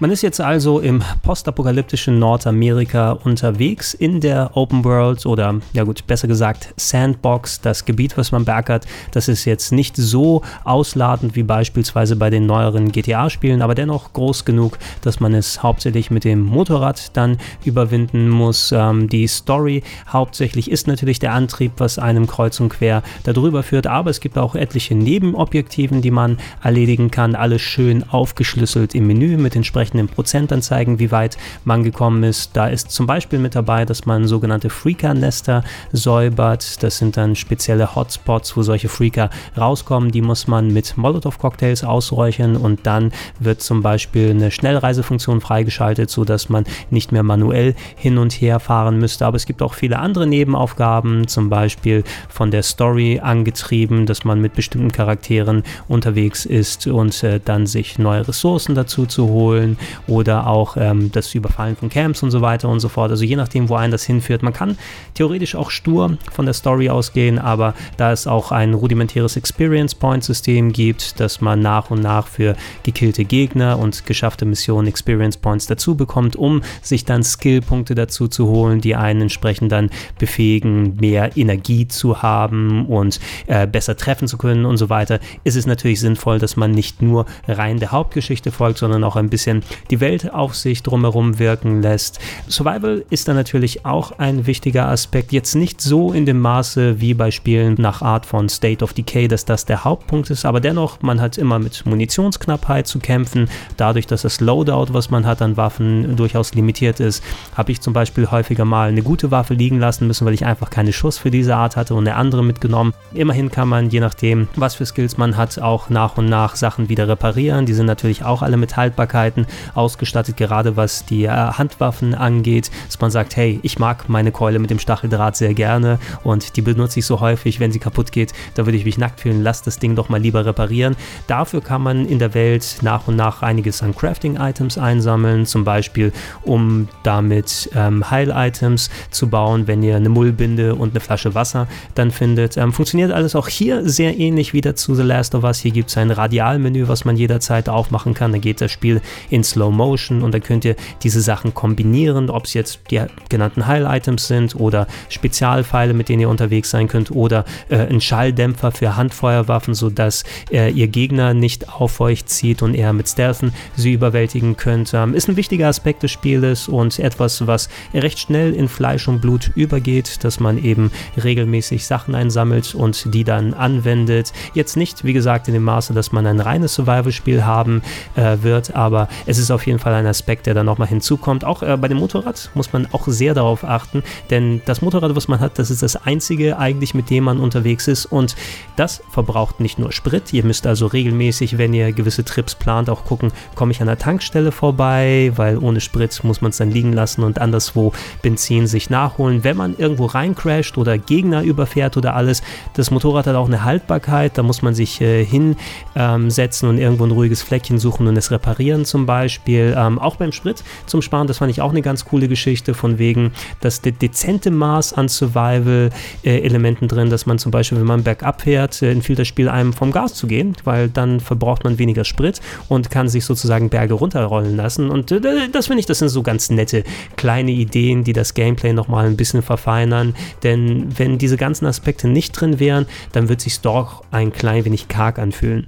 Man 0.00 0.10
ist 0.10 0.22
jetzt 0.22 0.40
also 0.40 0.80
im 0.80 1.04
postapokalyptischen 1.22 2.18
Nordamerika 2.18 3.12
unterwegs 3.12 3.94
in 3.94 4.20
der 4.20 4.50
Open 4.56 4.84
World 4.84 5.24
oder 5.24 5.60
ja 5.72 5.84
gut, 5.84 6.04
besser 6.08 6.26
gesagt 6.26 6.74
Sandbox, 6.76 7.60
das 7.60 7.84
Gebiet, 7.84 8.18
was 8.18 8.32
man 8.32 8.44
beackert. 8.44 8.86
Das 9.12 9.28
ist 9.28 9.44
jetzt 9.44 9.70
nicht 9.70 9.96
so 9.96 10.42
ausladend 10.64 11.36
wie 11.36 11.44
beispielsweise 11.44 12.16
bei 12.16 12.28
den 12.28 12.44
neueren 12.44 12.90
GTA-Spielen, 12.90 13.62
aber 13.62 13.76
dennoch 13.76 14.12
groß 14.12 14.44
genug, 14.44 14.78
dass 15.02 15.20
man 15.20 15.32
es 15.32 15.62
hauptsächlich 15.62 16.10
mit 16.10 16.24
dem 16.24 16.42
Motorrad 16.42 17.16
dann 17.16 17.38
überwinden 17.64 18.28
muss. 18.28 18.72
Ähm, 18.72 19.08
die 19.08 19.28
Story 19.28 19.84
hauptsächlich 20.08 20.72
ist 20.72 20.88
natürlich 20.88 21.20
der 21.20 21.34
Antrieb, 21.34 21.70
was 21.76 22.00
einem 22.00 22.26
kreuz 22.26 22.58
und 22.58 22.70
quer 22.70 23.04
darüber 23.22 23.62
führt, 23.62 23.86
aber 23.86 24.10
es 24.10 24.18
gibt 24.18 24.38
auch 24.38 24.56
etliche 24.56 24.96
Nebenobjektiven, 24.96 26.02
die 26.02 26.10
man 26.10 26.38
erledigen 26.64 27.12
kann, 27.12 27.36
alles 27.36 27.62
schön 27.62 28.02
aufgeschlüsselt 28.10 28.96
im 28.96 29.06
Menü 29.06 29.36
mit 29.36 29.54
entsprechenden 29.54 29.83
entsprechenden 29.84 30.08
Prozentanzeigen, 30.08 30.98
wie 30.98 31.10
weit 31.10 31.36
man 31.64 31.82
gekommen 31.82 32.22
ist. 32.22 32.56
Da 32.56 32.68
ist 32.68 32.90
zum 32.90 33.06
Beispiel 33.06 33.38
mit 33.38 33.54
dabei, 33.54 33.84
dass 33.84 34.06
man 34.06 34.26
sogenannte 34.26 34.70
Freaker-Nester 34.70 35.62
säubert. 35.92 36.82
Das 36.82 36.98
sind 36.98 37.16
dann 37.16 37.36
spezielle 37.36 37.94
Hotspots, 37.94 38.56
wo 38.56 38.62
solche 38.62 38.88
Freaker 38.88 39.28
rauskommen. 39.58 40.10
Die 40.10 40.22
muss 40.22 40.46
man 40.46 40.68
mit 40.72 40.96
Molotow-Cocktails 40.96 41.84
ausräuchern 41.84 42.56
und 42.56 42.86
dann 42.86 43.12
wird 43.38 43.60
zum 43.60 43.82
Beispiel 43.82 44.30
eine 44.30 44.50
Schnellreisefunktion 44.50 45.42
freigeschaltet, 45.42 46.08
sodass 46.08 46.48
man 46.48 46.64
nicht 46.90 47.12
mehr 47.12 47.22
manuell 47.22 47.74
hin 47.96 48.16
und 48.16 48.32
her 48.32 48.60
fahren 48.60 48.98
müsste. 48.98 49.26
Aber 49.26 49.36
es 49.36 49.44
gibt 49.44 49.60
auch 49.60 49.74
viele 49.74 49.98
andere 49.98 50.26
Nebenaufgaben, 50.26 51.28
zum 51.28 51.50
Beispiel 51.50 52.04
von 52.28 52.50
der 52.50 52.62
Story 52.62 53.20
angetrieben, 53.22 54.06
dass 54.06 54.24
man 54.24 54.40
mit 54.40 54.54
bestimmten 54.54 54.92
Charakteren 54.92 55.62
unterwegs 55.88 56.46
ist 56.46 56.86
und 56.86 57.22
äh, 57.22 57.38
dann 57.44 57.66
sich 57.66 57.98
neue 57.98 58.26
Ressourcen 58.26 58.74
dazu 58.74 59.04
zu 59.04 59.28
holen 59.28 59.73
oder 60.06 60.46
auch 60.46 60.76
ähm, 60.78 61.10
das 61.12 61.34
Überfallen 61.34 61.76
von 61.76 61.88
Camps 61.88 62.22
und 62.22 62.30
so 62.30 62.40
weiter 62.40 62.68
und 62.68 62.80
so 62.80 62.88
fort. 62.88 63.10
Also 63.10 63.24
je 63.24 63.36
nachdem, 63.36 63.68
wo 63.68 63.76
einen 63.76 63.92
das 63.92 64.04
hinführt. 64.04 64.42
Man 64.42 64.52
kann 64.52 64.76
theoretisch 65.14 65.54
auch 65.54 65.70
stur 65.70 66.18
von 66.32 66.44
der 66.44 66.54
Story 66.54 66.90
ausgehen, 66.90 67.38
aber 67.38 67.74
da 67.96 68.12
es 68.12 68.26
auch 68.26 68.52
ein 68.52 68.74
rudimentäres 68.74 69.36
Experience 69.36 69.94
Point 69.94 70.24
System 70.24 70.72
gibt, 70.72 71.20
dass 71.20 71.40
man 71.40 71.60
nach 71.60 71.90
und 71.90 72.02
nach 72.02 72.26
für 72.26 72.56
gekillte 72.82 73.24
Gegner 73.24 73.78
und 73.78 74.06
geschaffte 74.06 74.44
Missionen 74.44 74.88
Experience 74.88 75.36
Points 75.36 75.66
dazu 75.66 75.96
bekommt, 75.96 76.36
um 76.36 76.62
sich 76.82 77.04
dann 77.04 77.22
Skillpunkte 77.22 77.94
dazu 77.94 78.28
zu 78.28 78.48
holen, 78.48 78.80
die 78.80 78.94
einen 78.94 79.22
entsprechend 79.22 79.72
dann 79.72 79.90
befähigen, 80.18 80.96
mehr 80.96 81.36
Energie 81.36 81.88
zu 81.88 82.22
haben 82.22 82.86
und 82.86 83.20
äh, 83.46 83.66
besser 83.66 83.96
treffen 83.96 84.28
zu 84.28 84.38
können 84.38 84.64
und 84.64 84.76
so 84.76 84.88
weiter, 84.88 85.20
ist 85.44 85.56
es 85.56 85.66
natürlich 85.66 86.00
sinnvoll, 86.00 86.38
dass 86.38 86.56
man 86.56 86.70
nicht 86.70 87.02
nur 87.02 87.26
rein 87.48 87.78
der 87.78 87.92
Hauptgeschichte 87.92 88.52
folgt, 88.52 88.78
sondern 88.78 89.04
auch 89.04 89.16
ein 89.16 89.30
bisschen 89.30 89.62
die 89.90 90.00
Welt 90.00 90.32
auf 90.32 90.54
sich 90.54 90.82
drumherum 90.82 91.38
wirken 91.38 91.82
lässt. 91.82 92.20
Survival 92.48 93.04
ist 93.10 93.28
dann 93.28 93.36
natürlich 93.36 93.84
auch 93.84 94.18
ein 94.18 94.46
wichtiger 94.46 94.88
Aspekt, 94.88 95.32
jetzt 95.32 95.54
nicht 95.54 95.80
so 95.80 96.12
in 96.12 96.26
dem 96.26 96.40
Maße 96.40 97.00
wie 97.00 97.14
bei 97.14 97.30
Spielen 97.30 97.76
nach 97.78 98.02
Art 98.02 98.26
von 98.26 98.48
State 98.48 98.84
of 98.84 98.92
Decay, 98.92 99.28
dass 99.28 99.44
das 99.44 99.64
der 99.64 99.84
Hauptpunkt 99.84 100.30
ist, 100.30 100.44
aber 100.44 100.60
dennoch, 100.60 101.02
man 101.02 101.20
hat 101.20 101.38
immer 101.38 101.58
mit 101.58 101.84
Munitionsknappheit 101.86 102.86
zu 102.86 102.98
kämpfen. 102.98 103.48
Dadurch, 103.76 104.06
dass 104.06 104.22
das 104.22 104.40
Loadout, 104.40 104.92
was 104.92 105.10
man 105.10 105.26
hat 105.26 105.42
an 105.42 105.56
Waffen, 105.56 106.16
durchaus 106.16 106.54
limitiert 106.54 107.00
ist, 107.00 107.22
habe 107.56 107.72
ich 107.72 107.80
zum 107.80 107.92
Beispiel 107.92 108.30
häufiger 108.30 108.64
mal 108.64 108.88
eine 108.88 109.02
gute 109.02 109.30
Waffe 109.30 109.54
liegen 109.54 109.78
lassen 109.78 110.06
müssen, 110.06 110.26
weil 110.26 110.34
ich 110.34 110.44
einfach 110.44 110.70
keine 110.70 110.92
Schuss 110.92 111.18
für 111.18 111.30
diese 111.30 111.56
Art 111.56 111.76
hatte 111.76 111.94
und 111.94 112.06
eine 112.06 112.16
andere 112.16 112.44
mitgenommen. 112.44 112.94
Immerhin 113.12 113.50
kann 113.50 113.68
man, 113.68 113.90
je 113.90 114.00
nachdem, 114.00 114.48
was 114.56 114.74
für 114.74 114.86
Skills 114.86 115.16
man 115.16 115.36
hat, 115.36 115.58
auch 115.58 115.90
nach 115.90 116.16
und 116.18 116.26
nach 116.26 116.56
Sachen 116.56 116.88
wieder 116.88 117.08
reparieren. 117.08 117.66
Die 117.66 117.74
sind 117.74 117.86
natürlich 117.86 118.24
auch 118.24 118.42
alle 118.42 118.56
mit 118.56 118.76
Haltbarkeiten 118.76 119.46
ausgestattet, 119.74 120.36
gerade 120.36 120.76
was 120.76 121.04
die 121.04 121.24
äh, 121.24 121.28
Handwaffen 121.28 122.14
angeht, 122.14 122.70
dass 122.86 123.00
man 123.00 123.10
sagt, 123.10 123.36
hey, 123.36 123.60
ich 123.62 123.78
mag 123.78 124.08
meine 124.08 124.32
Keule 124.32 124.58
mit 124.58 124.70
dem 124.70 124.78
Stacheldraht 124.78 125.36
sehr 125.36 125.54
gerne 125.54 125.98
und 126.22 126.56
die 126.56 126.62
benutze 126.62 127.00
ich 127.00 127.06
so 127.06 127.20
häufig, 127.20 127.60
wenn 127.60 127.72
sie 127.72 127.78
kaputt 127.78 128.12
geht, 128.12 128.32
da 128.54 128.66
würde 128.66 128.78
ich 128.78 128.84
mich 128.84 128.98
nackt 128.98 129.20
fühlen, 129.20 129.42
lass 129.42 129.62
das 129.62 129.78
Ding 129.78 129.96
doch 129.96 130.08
mal 130.08 130.20
lieber 130.20 130.44
reparieren. 130.44 130.96
Dafür 131.26 131.60
kann 131.60 131.82
man 131.82 132.06
in 132.06 132.18
der 132.18 132.34
Welt 132.34 132.78
nach 132.82 133.08
und 133.08 133.16
nach 133.16 133.42
einiges 133.42 133.82
an 133.82 133.94
Crafting-Items 133.94 134.78
einsammeln, 134.78 135.46
zum 135.46 135.64
Beispiel 135.64 136.12
um 136.42 136.88
damit 137.02 137.70
ähm, 137.74 138.10
Heil-Items 138.10 138.90
zu 139.10 139.28
bauen, 139.28 139.66
wenn 139.66 139.82
ihr 139.82 139.96
eine 139.96 140.08
Mullbinde 140.08 140.74
und 140.74 140.90
eine 140.90 141.00
Flasche 141.00 141.34
Wasser 141.34 141.68
dann 141.94 142.10
findet. 142.10 142.56
Ähm, 142.56 142.72
funktioniert 142.72 143.12
alles 143.12 143.36
auch 143.36 143.48
hier 143.48 143.88
sehr 143.88 144.18
ähnlich 144.18 144.52
wieder 144.52 144.76
zu 144.76 144.94
The 144.94 145.02
Last 145.02 145.34
of 145.34 145.44
Us. 145.44 145.60
Hier 145.60 145.70
gibt 145.70 145.90
es 145.90 145.96
ein 145.96 146.10
Radialmenü, 146.10 146.88
was 146.88 147.04
man 147.04 147.16
jederzeit 147.16 147.68
aufmachen 147.68 148.14
kann. 148.14 148.32
Da 148.32 148.38
geht 148.38 148.60
das 148.60 148.70
Spiel 148.70 149.00
Slow 149.44 149.70
Motion 149.70 150.22
und 150.22 150.32
dann 150.32 150.42
könnt 150.42 150.64
ihr 150.64 150.76
diese 151.02 151.20
Sachen 151.20 151.54
kombinieren, 151.54 152.30
ob 152.30 152.44
es 152.44 152.54
jetzt 152.54 152.80
die 152.90 153.00
genannten 153.28 153.66
Heil-Items 153.66 154.26
sind 154.26 154.56
oder 154.56 154.86
Spezialpfeile, 155.08 155.94
mit 155.94 156.08
denen 156.08 156.20
ihr 156.20 156.28
unterwegs 156.28 156.70
sein 156.70 156.88
könnt 156.88 157.10
oder 157.10 157.44
äh, 157.68 157.76
ein 157.76 158.00
Schalldämpfer 158.00 158.72
für 158.72 158.96
Handfeuerwaffen, 158.96 159.74
sodass 159.74 160.24
äh, 160.50 160.70
ihr 160.70 160.88
Gegner 160.88 161.34
nicht 161.34 161.68
auf 161.68 162.00
euch 162.00 162.26
zieht 162.26 162.62
und 162.62 162.74
eher 162.74 162.92
mit 162.92 163.08
Stealthen 163.08 163.52
sie 163.76 163.92
überwältigen 163.92 164.56
könnt. 164.56 164.92
Ähm, 164.94 165.14
ist 165.14 165.28
ein 165.28 165.36
wichtiger 165.36 165.68
Aspekt 165.68 166.02
des 166.02 166.10
Spieles 166.10 166.68
und 166.68 166.98
etwas, 166.98 167.46
was 167.46 167.68
recht 167.92 168.18
schnell 168.18 168.54
in 168.54 168.68
Fleisch 168.68 169.08
und 169.08 169.20
Blut 169.20 169.50
übergeht, 169.54 170.24
dass 170.24 170.40
man 170.40 170.62
eben 170.62 170.90
regelmäßig 171.22 171.86
Sachen 171.86 172.14
einsammelt 172.14 172.74
und 172.74 173.14
die 173.14 173.24
dann 173.24 173.54
anwendet. 173.54 174.32
Jetzt 174.54 174.76
nicht, 174.76 175.04
wie 175.04 175.12
gesagt, 175.12 175.48
in 175.48 175.54
dem 175.54 175.64
Maße, 175.64 175.94
dass 175.94 176.12
man 176.12 176.26
ein 176.26 176.40
reines 176.40 176.74
Survival-Spiel 176.74 177.44
haben 177.44 177.82
äh, 178.16 178.38
wird, 178.42 178.74
aber 178.74 179.08
es 179.26 179.33
ist 179.38 179.50
auf 179.50 179.66
jeden 179.66 179.78
Fall 179.78 179.94
ein 179.94 180.06
Aspekt, 180.06 180.46
der 180.46 180.54
da 180.54 180.64
nochmal 180.64 180.88
hinzukommt. 180.88 181.44
Auch 181.44 181.62
äh, 181.62 181.76
bei 181.76 181.88
dem 181.88 181.98
Motorrad 181.98 182.50
muss 182.54 182.72
man 182.72 182.88
auch 182.92 183.06
sehr 183.06 183.34
darauf 183.34 183.64
achten, 183.64 184.02
denn 184.30 184.62
das 184.66 184.82
Motorrad, 184.82 185.16
was 185.16 185.28
man 185.28 185.40
hat, 185.40 185.58
das 185.58 185.70
ist 185.70 185.82
das 185.82 185.96
einzige 185.96 186.58
eigentlich, 186.58 186.94
mit 186.94 187.10
dem 187.10 187.24
man 187.24 187.40
unterwegs 187.40 187.88
ist 187.88 188.06
und 188.06 188.36
das 188.76 189.02
verbraucht 189.10 189.60
nicht 189.60 189.78
nur 189.78 189.92
Sprit. 189.92 190.32
Ihr 190.32 190.44
müsst 190.44 190.66
also 190.66 190.86
regelmäßig, 190.86 191.58
wenn 191.58 191.74
ihr 191.74 191.92
gewisse 191.92 192.24
Trips 192.24 192.54
plant, 192.54 192.90
auch 192.90 193.04
gucken, 193.04 193.32
komme 193.54 193.72
ich 193.72 193.80
an 193.80 193.86
der 193.86 193.98
Tankstelle 193.98 194.52
vorbei, 194.52 195.32
weil 195.36 195.58
ohne 195.58 195.80
Sprit 195.80 196.22
muss 196.24 196.40
man 196.40 196.50
es 196.50 196.58
dann 196.58 196.70
liegen 196.70 196.92
lassen 196.92 197.22
und 197.22 197.40
anderswo 197.40 197.92
Benzin 198.22 198.66
sich 198.66 198.90
nachholen. 198.90 199.44
Wenn 199.44 199.56
man 199.56 199.76
irgendwo 199.76 200.06
reincrasht 200.06 200.78
oder 200.78 200.98
Gegner 200.98 201.42
überfährt 201.42 201.96
oder 201.96 202.14
alles, 202.14 202.42
das 202.74 202.90
Motorrad 202.90 203.26
hat 203.26 203.36
auch 203.36 203.48
eine 203.48 203.64
Haltbarkeit, 203.64 204.38
da 204.38 204.42
muss 204.42 204.62
man 204.62 204.74
sich 204.74 205.00
äh, 205.00 205.24
hinsetzen 205.24 206.68
und 206.68 206.78
irgendwo 206.78 207.04
ein 207.04 207.10
ruhiges 207.10 207.42
Fleckchen 207.42 207.78
suchen 207.78 208.06
und 208.06 208.16
es 208.16 208.30
reparieren 208.30 208.84
zum 208.84 209.06
Beispiel. 209.06 209.23
Beispiel 209.24 209.74
ähm, 209.76 209.98
auch 209.98 210.16
beim 210.16 210.32
Sprit 210.32 210.62
zum 210.84 211.00
Sparen. 211.00 211.26
Das 211.26 211.38
fand 211.38 211.50
ich 211.50 211.62
auch 211.62 211.70
eine 211.70 211.80
ganz 211.80 212.04
coole 212.04 212.28
Geschichte, 212.28 212.74
von 212.74 212.98
wegen, 212.98 213.32
dass 213.60 213.80
de 213.80 213.92
dezente 213.92 214.50
Maß 214.50 214.92
an 214.92 215.08
Survival-Elementen 215.08 216.84
äh, 216.84 216.88
drin, 216.88 217.08
dass 217.08 217.24
man 217.24 217.38
zum 217.38 217.50
Beispiel, 217.50 217.78
wenn 217.78 217.86
man 217.86 218.02
bergab 218.02 218.42
fährt, 218.42 218.82
äh, 218.82 218.92
empfiehlt 218.92 219.18
das 219.18 219.26
Spiel 219.26 219.48
einem 219.48 219.72
vom 219.72 219.92
Gas 219.92 220.12
zu 220.14 220.26
gehen, 220.26 220.54
weil 220.64 220.90
dann 220.90 221.20
verbraucht 221.20 221.64
man 221.64 221.78
weniger 221.78 222.04
Sprit 222.04 222.42
und 222.68 222.90
kann 222.90 223.08
sich 223.08 223.24
sozusagen 223.24 223.70
Berge 223.70 223.94
runterrollen 223.94 224.56
lassen. 224.56 224.90
Und 224.90 225.10
äh, 225.10 225.48
das 225.50 225.68
finde 225.68 225.80
ich, 225.80 225.86
das 225.86 226.00
sind 226.00 226.10
so 226.10 226.22
ganz 226.22 226.50
nette 226.50 226.84
kleine 227.16 227.52
Ideen, 227.52 228.04
die 228.04 228.12
das 228.12 228.34
Gameplay 228.34 228.74
nochmal 228.74 229.06
ein 229.06 229.16
bisschen 229.16 229.40
verfeinern. 229.40 230.14
Denn 230.42 230.88
wenn 230.98 231.16
diese 231.16 231.38
ganzen 231.38 231.64
Aspekte 231.64 232.08
nicht 232.08 232.32
drin 232.32 232.60
wären, 232.60 232.84
dann 233.12 233.30
wird 233.30 233.40
sich 233.40 233.60
doch 233.60 234.04
ein 234.10 234.34
klein 234.34 234.66
wenig 234.66 234.88
karg 234.88 235.18
anfühlen. 235.18 235.66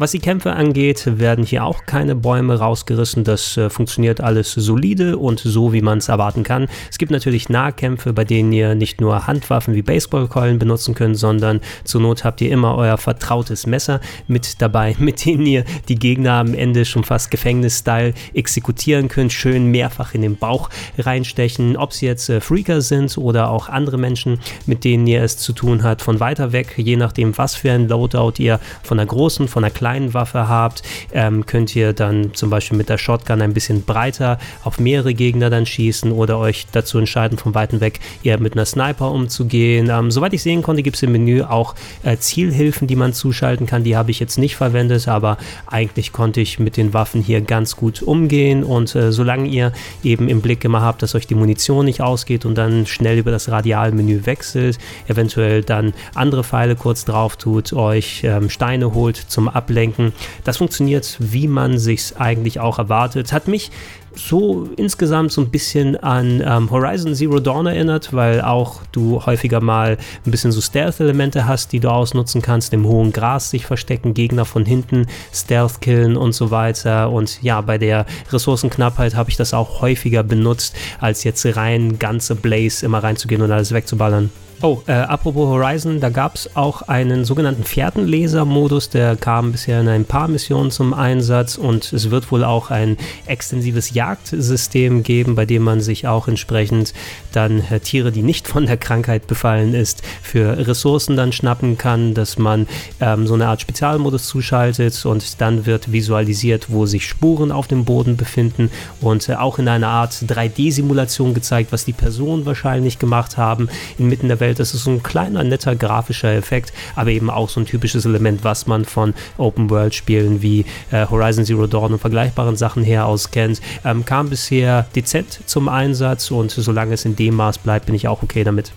Was 0.00 0.12
die 0.12 0.18
Kämpfe 0.18 0.54
angeht, 0.54 1.18
werden 1.18 1.44
hier 1.44 1.62
auch 1.62 1.84
keine 1.84 2.14
Bäume 2.14 2.58
rausgerissen. 2.58 3.22
Das 3.22 3.58
äh, 3.58 3.68
funktioniert 3.68 4.22
alles 4.22 4.52
solide 4.52 5.18
und 5.18 5.40
so, 5.40 5.74
wie 5.74 5.82
man 5.82 5.98
es 5.98 6.08
erwarten 6.08 6.42
kann. 6.42 6.68
Es 6.90 6.96
gibt 6.96 7.12
natürlich 7.12 7.50
Nahkämpfe, 7.50 8.14
bei 8.14 8.24
denen 8.24 8.50
ihr 8.50 8.74
nicht 8.74 9.02
nur 9.02 9.26
Handwaffen 9.26 9.74
wie 9.74 9.82
Baseballkeulen 9.82 10.58
benutzen 10.58 10.94
könnt, 10.94 11.18
sondern 11.18 11.60
zur 11.84 12.00
Not 12.00 12.24
habt 12.24 12.40
ihr 12.40 12.50
immer 12.50 12.76
euer 12.76 12.96
vertrautes 12.96 13.66
Messer 13.66 14.00
mit 14.26 14.62
dabei, 14.62 14.96
mit 14.98 15.26
denen 15.26 15.44
ihr 15.44 15.66
die 15.90 15.96
Gegner 15.96 16.32
am 16.32 16.54
Ende 16.54 16.86
schon 16.86 17.04
fast 17.04 17.30
Gefängnis-Style 17.30 18.14
exekutieren 18.32 19.08
könnt. 19.08 19.34
Schön 19.34 19.66
mehrfach 19.66 20.14
in 20.14 20.22
den 20.22 20.38
Bauch 20.38 20.70
reinstechen. 20.96 21.76
Ob 21.76 21.90
es 21.90 22.00
jetzt 22.00 22.30
äh, 22.30 22.40
Freaker 22.40 22.80
sind 22.80 23.18
oder 23.18 23.50
auch 23.50 23.68
andere 23.68 23.98
Menschen, 23.98 24.40
mit 24.64 24.84
denen 24.84 25.06
ihr 25.06 25.22
es 25.22 25.36
zu 25.36 25.52
tun 25.52 25.82
habt, 25.82 26.00
von 26.00 26.20
weiter 26.20 26.52
weg, 26.52 26.72
je 26.78 26.96
nachdem, 26.96 27.36
was 27.36 27.54
für 27.54 27.70
ein 27.72 27.86
Loadout 27.86 28.42
ihr 28.42 28.60
von 28.82 28.96
der 28.96 29.04
großen, 29.04 29.46
von 29.46 29.62
der 29.62 29.70
kleinen 29.70 29.89
kleinen 29.90 30.14
Waffe 30.14 30.48
habt, 30.48 30.82
ähm, 31.12 31.46
könnt 31.46 31.74
ihr 31.74 31.92
dann 31.92 32.32
zum 32.34 32.48
Beispiel 32.48 32.78
mit 32.78 32.88
der 32.88 32.96
Shotgun 32.96 33.42
ein 33.42 33.54
bisschen 33.54 33.82
breiter 33.82 34.38
auf 34.62 34.78
mehrere 34.78 35.14
Gegner 35.14 35.50
dann 35.50 35.66
schießen 35.66 36.12
oder 36.12 36.38
euch 36.38 36.66
dazu 36.70 36.98
entscheiden, 36.98 37.38
von 37.38 37.56
weitem 37.56 37.80
weg 37.80 37.98
eher 38.22 38.38
mit 38.38 38.52
einer 38.52 38.66
Sniper 38.66 39.10
umzugehen. 39.10 39.88
Ähm, 39.90 40.12
soweit 40.12 40.32
ich 40.32 40.44
sehen 40.44 40.62
konnte, 40.62 40.84
gibt 40.84 40.94
es 40.94 41.02
im 41.02 41.10
Menü 41.10 41.42
auch 41.42 41.74
äh, 42.04 42.16
Zielhilfen, 42.18 42.86
die 42.86 42.94
man 42.94 43.12
zuschalten 43.12 43.66
kann. 43.66 43.82
Die 43.82 43.96
habe 43.96 44.12
ich 44.12 44.20
jetzt 44.20 44.38
nicht 44.38 44.54
verwendet, 44.54 45.08
aber 45.08 45.38
eigentlich 45.66 46.12
konnte 46.12 46.40
ich 46.40 46.60
mit 46.60 46.76
den 46.76 46.94
Waffen 46.94 47.20
hier 47.20 47.40
ganz 47.40 47.74
gut 47.74 48.00
umgehen 48.00 48.62
und 48.62 48.94
äh, 48.94 49.10
solange 49.10 49.48
ihr 49.48 49.72
eben 50.04 50.28
im 50.28 50.40
Blick 50.40 50.64
immer 50.64 50.82
habt, 50.82 51.02
dass 51.02 51.16
euch 51.16 51.26
die 51.26 51.34
Munition 51.34 51.84
nicht 51.84 52.00
ausgeht 52.00 52.44
und 52.44 52.56
dann 52.56 52.86
schnell 52.86 53.18
über 53.18 53.32
das 53.32 53.50
Radialmenü 53.50 54.24
wechselt, 54.24 54.78
eventuell 55.08 55.64
dann 55.64 55.94
andere 56.14 56.44
Pfeile 56.44 56.76
kurz 56.76 57.04
drauf 57.04 57.36
tut, 57.36 57.72
euch 57.72 58.22
ähm, 58.22 58.50
Steine 58.50 58.94
holt 58.94 59.16
zum 59.16 59.48
Ablenken 59.48 59.79
ablenken. 59.80 60.12
Das 60.44 60.58
funktioniert, 60.58 61.16
wie 61.18 61.48
man 61.48 61.78
sich 61.78 62.12
eigentlich 62.18 62.60
auch 62.60 62.78
erwartet. 62.78 63.32
Hat 63.32 63.48
mich 63.48 63.70
so 64.14 64.68
insgesamt 64.76 65.30
so 65.30 65.40
ein 65.40 65.50
bisschen 65.50 65.96
an 65.96 66.42
ähm, 66.44 66.70
Horizon 66.70 67.14
Zero 67.14 67.38
Dawn 67.38 67.66
erinnert, 67.66 68.12
weil 68.12 68.40
auch 68.40 68.80
du 68.90 69.24
häufiger 69.24 69.60
mal 69.60 69.98
ein 70.26 70.30
bisschen 70.30 70.50
so 70.50 70.60
Stealth-Elemente 70.60 71.46
hast, 71.46 71.72
die 71.72 71.78
du 71.78 71.88
ausnutzen 71.90 72.42
kannst, 72.42 72.74
im 72.74 72.86
hohen 72.86 73.12
Gras 73.12 73.50
sich 73.50 73.66
verstecken, 73.66 74.12
Gegner 74.12 74.44
von 74.44 74.64
hinten 74.64 75.06
Stealth 75.32 75.80
killen 75.80 76.16
und 76.16 76.32
so 76.32 76.50
weiter. 76.50 77.10
Und 77.10 77.40
ja, 77.42 77.60
bei 77.60 77.78
der 77.78 78.04
Ressourcenknappheit 78.32 79.14
habe 79.14 79.30
ich 79.30 79.36
das 79.36 79.54
auch 79.54 79.80
häufiger 79.80 80.24
benutzt, 80.24 80.74
als 80.98 81.22
jetzt 81.22 81.46
rein 81.56 82.00
ganze 82.00 82.34
Blaze 82.34 82.84
immer 82.84 83.02
reinzugehen 83.02 83.42
und 83.42 83.52
alles 83.52 83.72
wegzuballern. 83.72 84.30
Oh, 84.62 84.82
äh, 84.86 84.92
apropos 84.92 85.48
Horizon, 85.48 86.00
da 86.00 86.10
gab 86.10 86.34
es 86.34 86.54
auch 86.54 86.82
einen 86.82 87.24
sogenannten 87.24 87.64
Fährtenleser-Modus, 87.64 88.90
der 88.90 89.16
kam 89.16 89.52
bisher 89.52 89.80
in 89.80 89.88
ein 89.88 90.04
paar 90.04 90.28
Missionen 90.28 90.70
zum 90.70 90.92
Einsatz 90.92 91.56
und 91.56 91.90
es 91.94 92.10
wird 92.10 92.30
wohl 92.30 92.44
auch 92.44 92.70
ein 92.70 92.98
extensives 93.24 93.94
Jagdsystem 93.94 95.02
geben, 95.02 95.34
bei 95.34 95.46
dem 95.46 95.62
man 95.62 95.80
sich 95.80 96.06
auch 96.06 96.28
entsprechend 96.28 96.92
dann 97.32 97.64
äh, 97.70 97.80
Tiere, 97.80 98.12
die 98.12 98.20
nicht 98.20 98.48
von 98.48 98.66
der 98.66 98.76
Krankheit 98.76 99.26
befallen 99.26 99.72
ist, 99.72 100.02
für 100.20 100.66
Ressourcen 100.68 101.16
dann 101.16 101.32
schnappen 101.32 101.78
kann, 101.78 102.12
dass 102.12 102.36
man 102.36 102.66
ähm, 103.00 103.26
so 103.26 103.32
eine 103.32 103.46
Art 103.46 103.62
Spezialmodus 103.62 104.26
zuschaltet 104.26 105.06
und 105.06 105.40
dann 105.40 105.64
wird 105.64 105.90
visualisiert, 105.90 106.66
wo 106.68 106.84
sich 106.84 107.08
Spuren 107.08 107.50
auf 107.50 107.66
dem 107.66 107.86
Boden 107.86 108.18
befinden 108.18 108.70
und 109.00 109.26
äh, 109.30 109.36
auch 109.36 109.58
in 109.58 109.68
einer 109.68 109.88
Art 109.88 110.12
3D-Simulation 110.12 111.32
gezeigt, 111.32 111.72
was 111.72 111.86
die 111.86 111.94
Personen 111.94 112.44
wahrscheinlich 112.44 112.98
gemacht 112.98 113.38
haben, 113.38 113.70
inmitten 113.96 114.28
der 114.28 114.38
Welt 114.38 114.49
Welt. 114.50 114.58
Das 114.58 114.74
ist 114.74 114.84
so 114.84 114.90
ein 114.90 115.02
kleiner, 115.02 115.44
netter 115.44 115.76
grafischer 115.76 116.32
Effekt, 116.32 116.72
aber 116.96 117.10
eben 117.10 117.30
auch 117.30 117.48
so 117.48 117.60
ein 117.60 117.66
typisches 117.66 118.04
Element, 118.04 118.44
was 118.44 118.66
man 118.66 118.84
von 118.84 119.14
Open-World-Spielen 119.38 120.42
wie 120.42 120.64
äh, 120.90 121.06
Horizon 121.06 121.44
Zero 121.44 121.66
Dawn 121.66 121.92
und 121.92 122.00
vergleichbaren 122.00 122.56
Sachen 122.56 122.82
her 122.82 123.06
aus 123.06 123.30
kennt. 123.30 123.60
Ähm, 123.84 124.04
kam 124.04 124.28
bisher 124.28 124.86
dezent 124.94 125.40
zum 125.46 125.68
Einsatz 125.68 126.30
und 126.30 126.50
solange 126.50 126.94
es 126.94 127.04
in 127.04 127.16
dem 127.16 127.36
Maß 127.36 127.58
bleibt, 127.58 127.86
bin 127.86 127.94
ich 127.94 128.08
auch 128.08 128.22
okay 128.22 128.44
damit. 128.44 128.72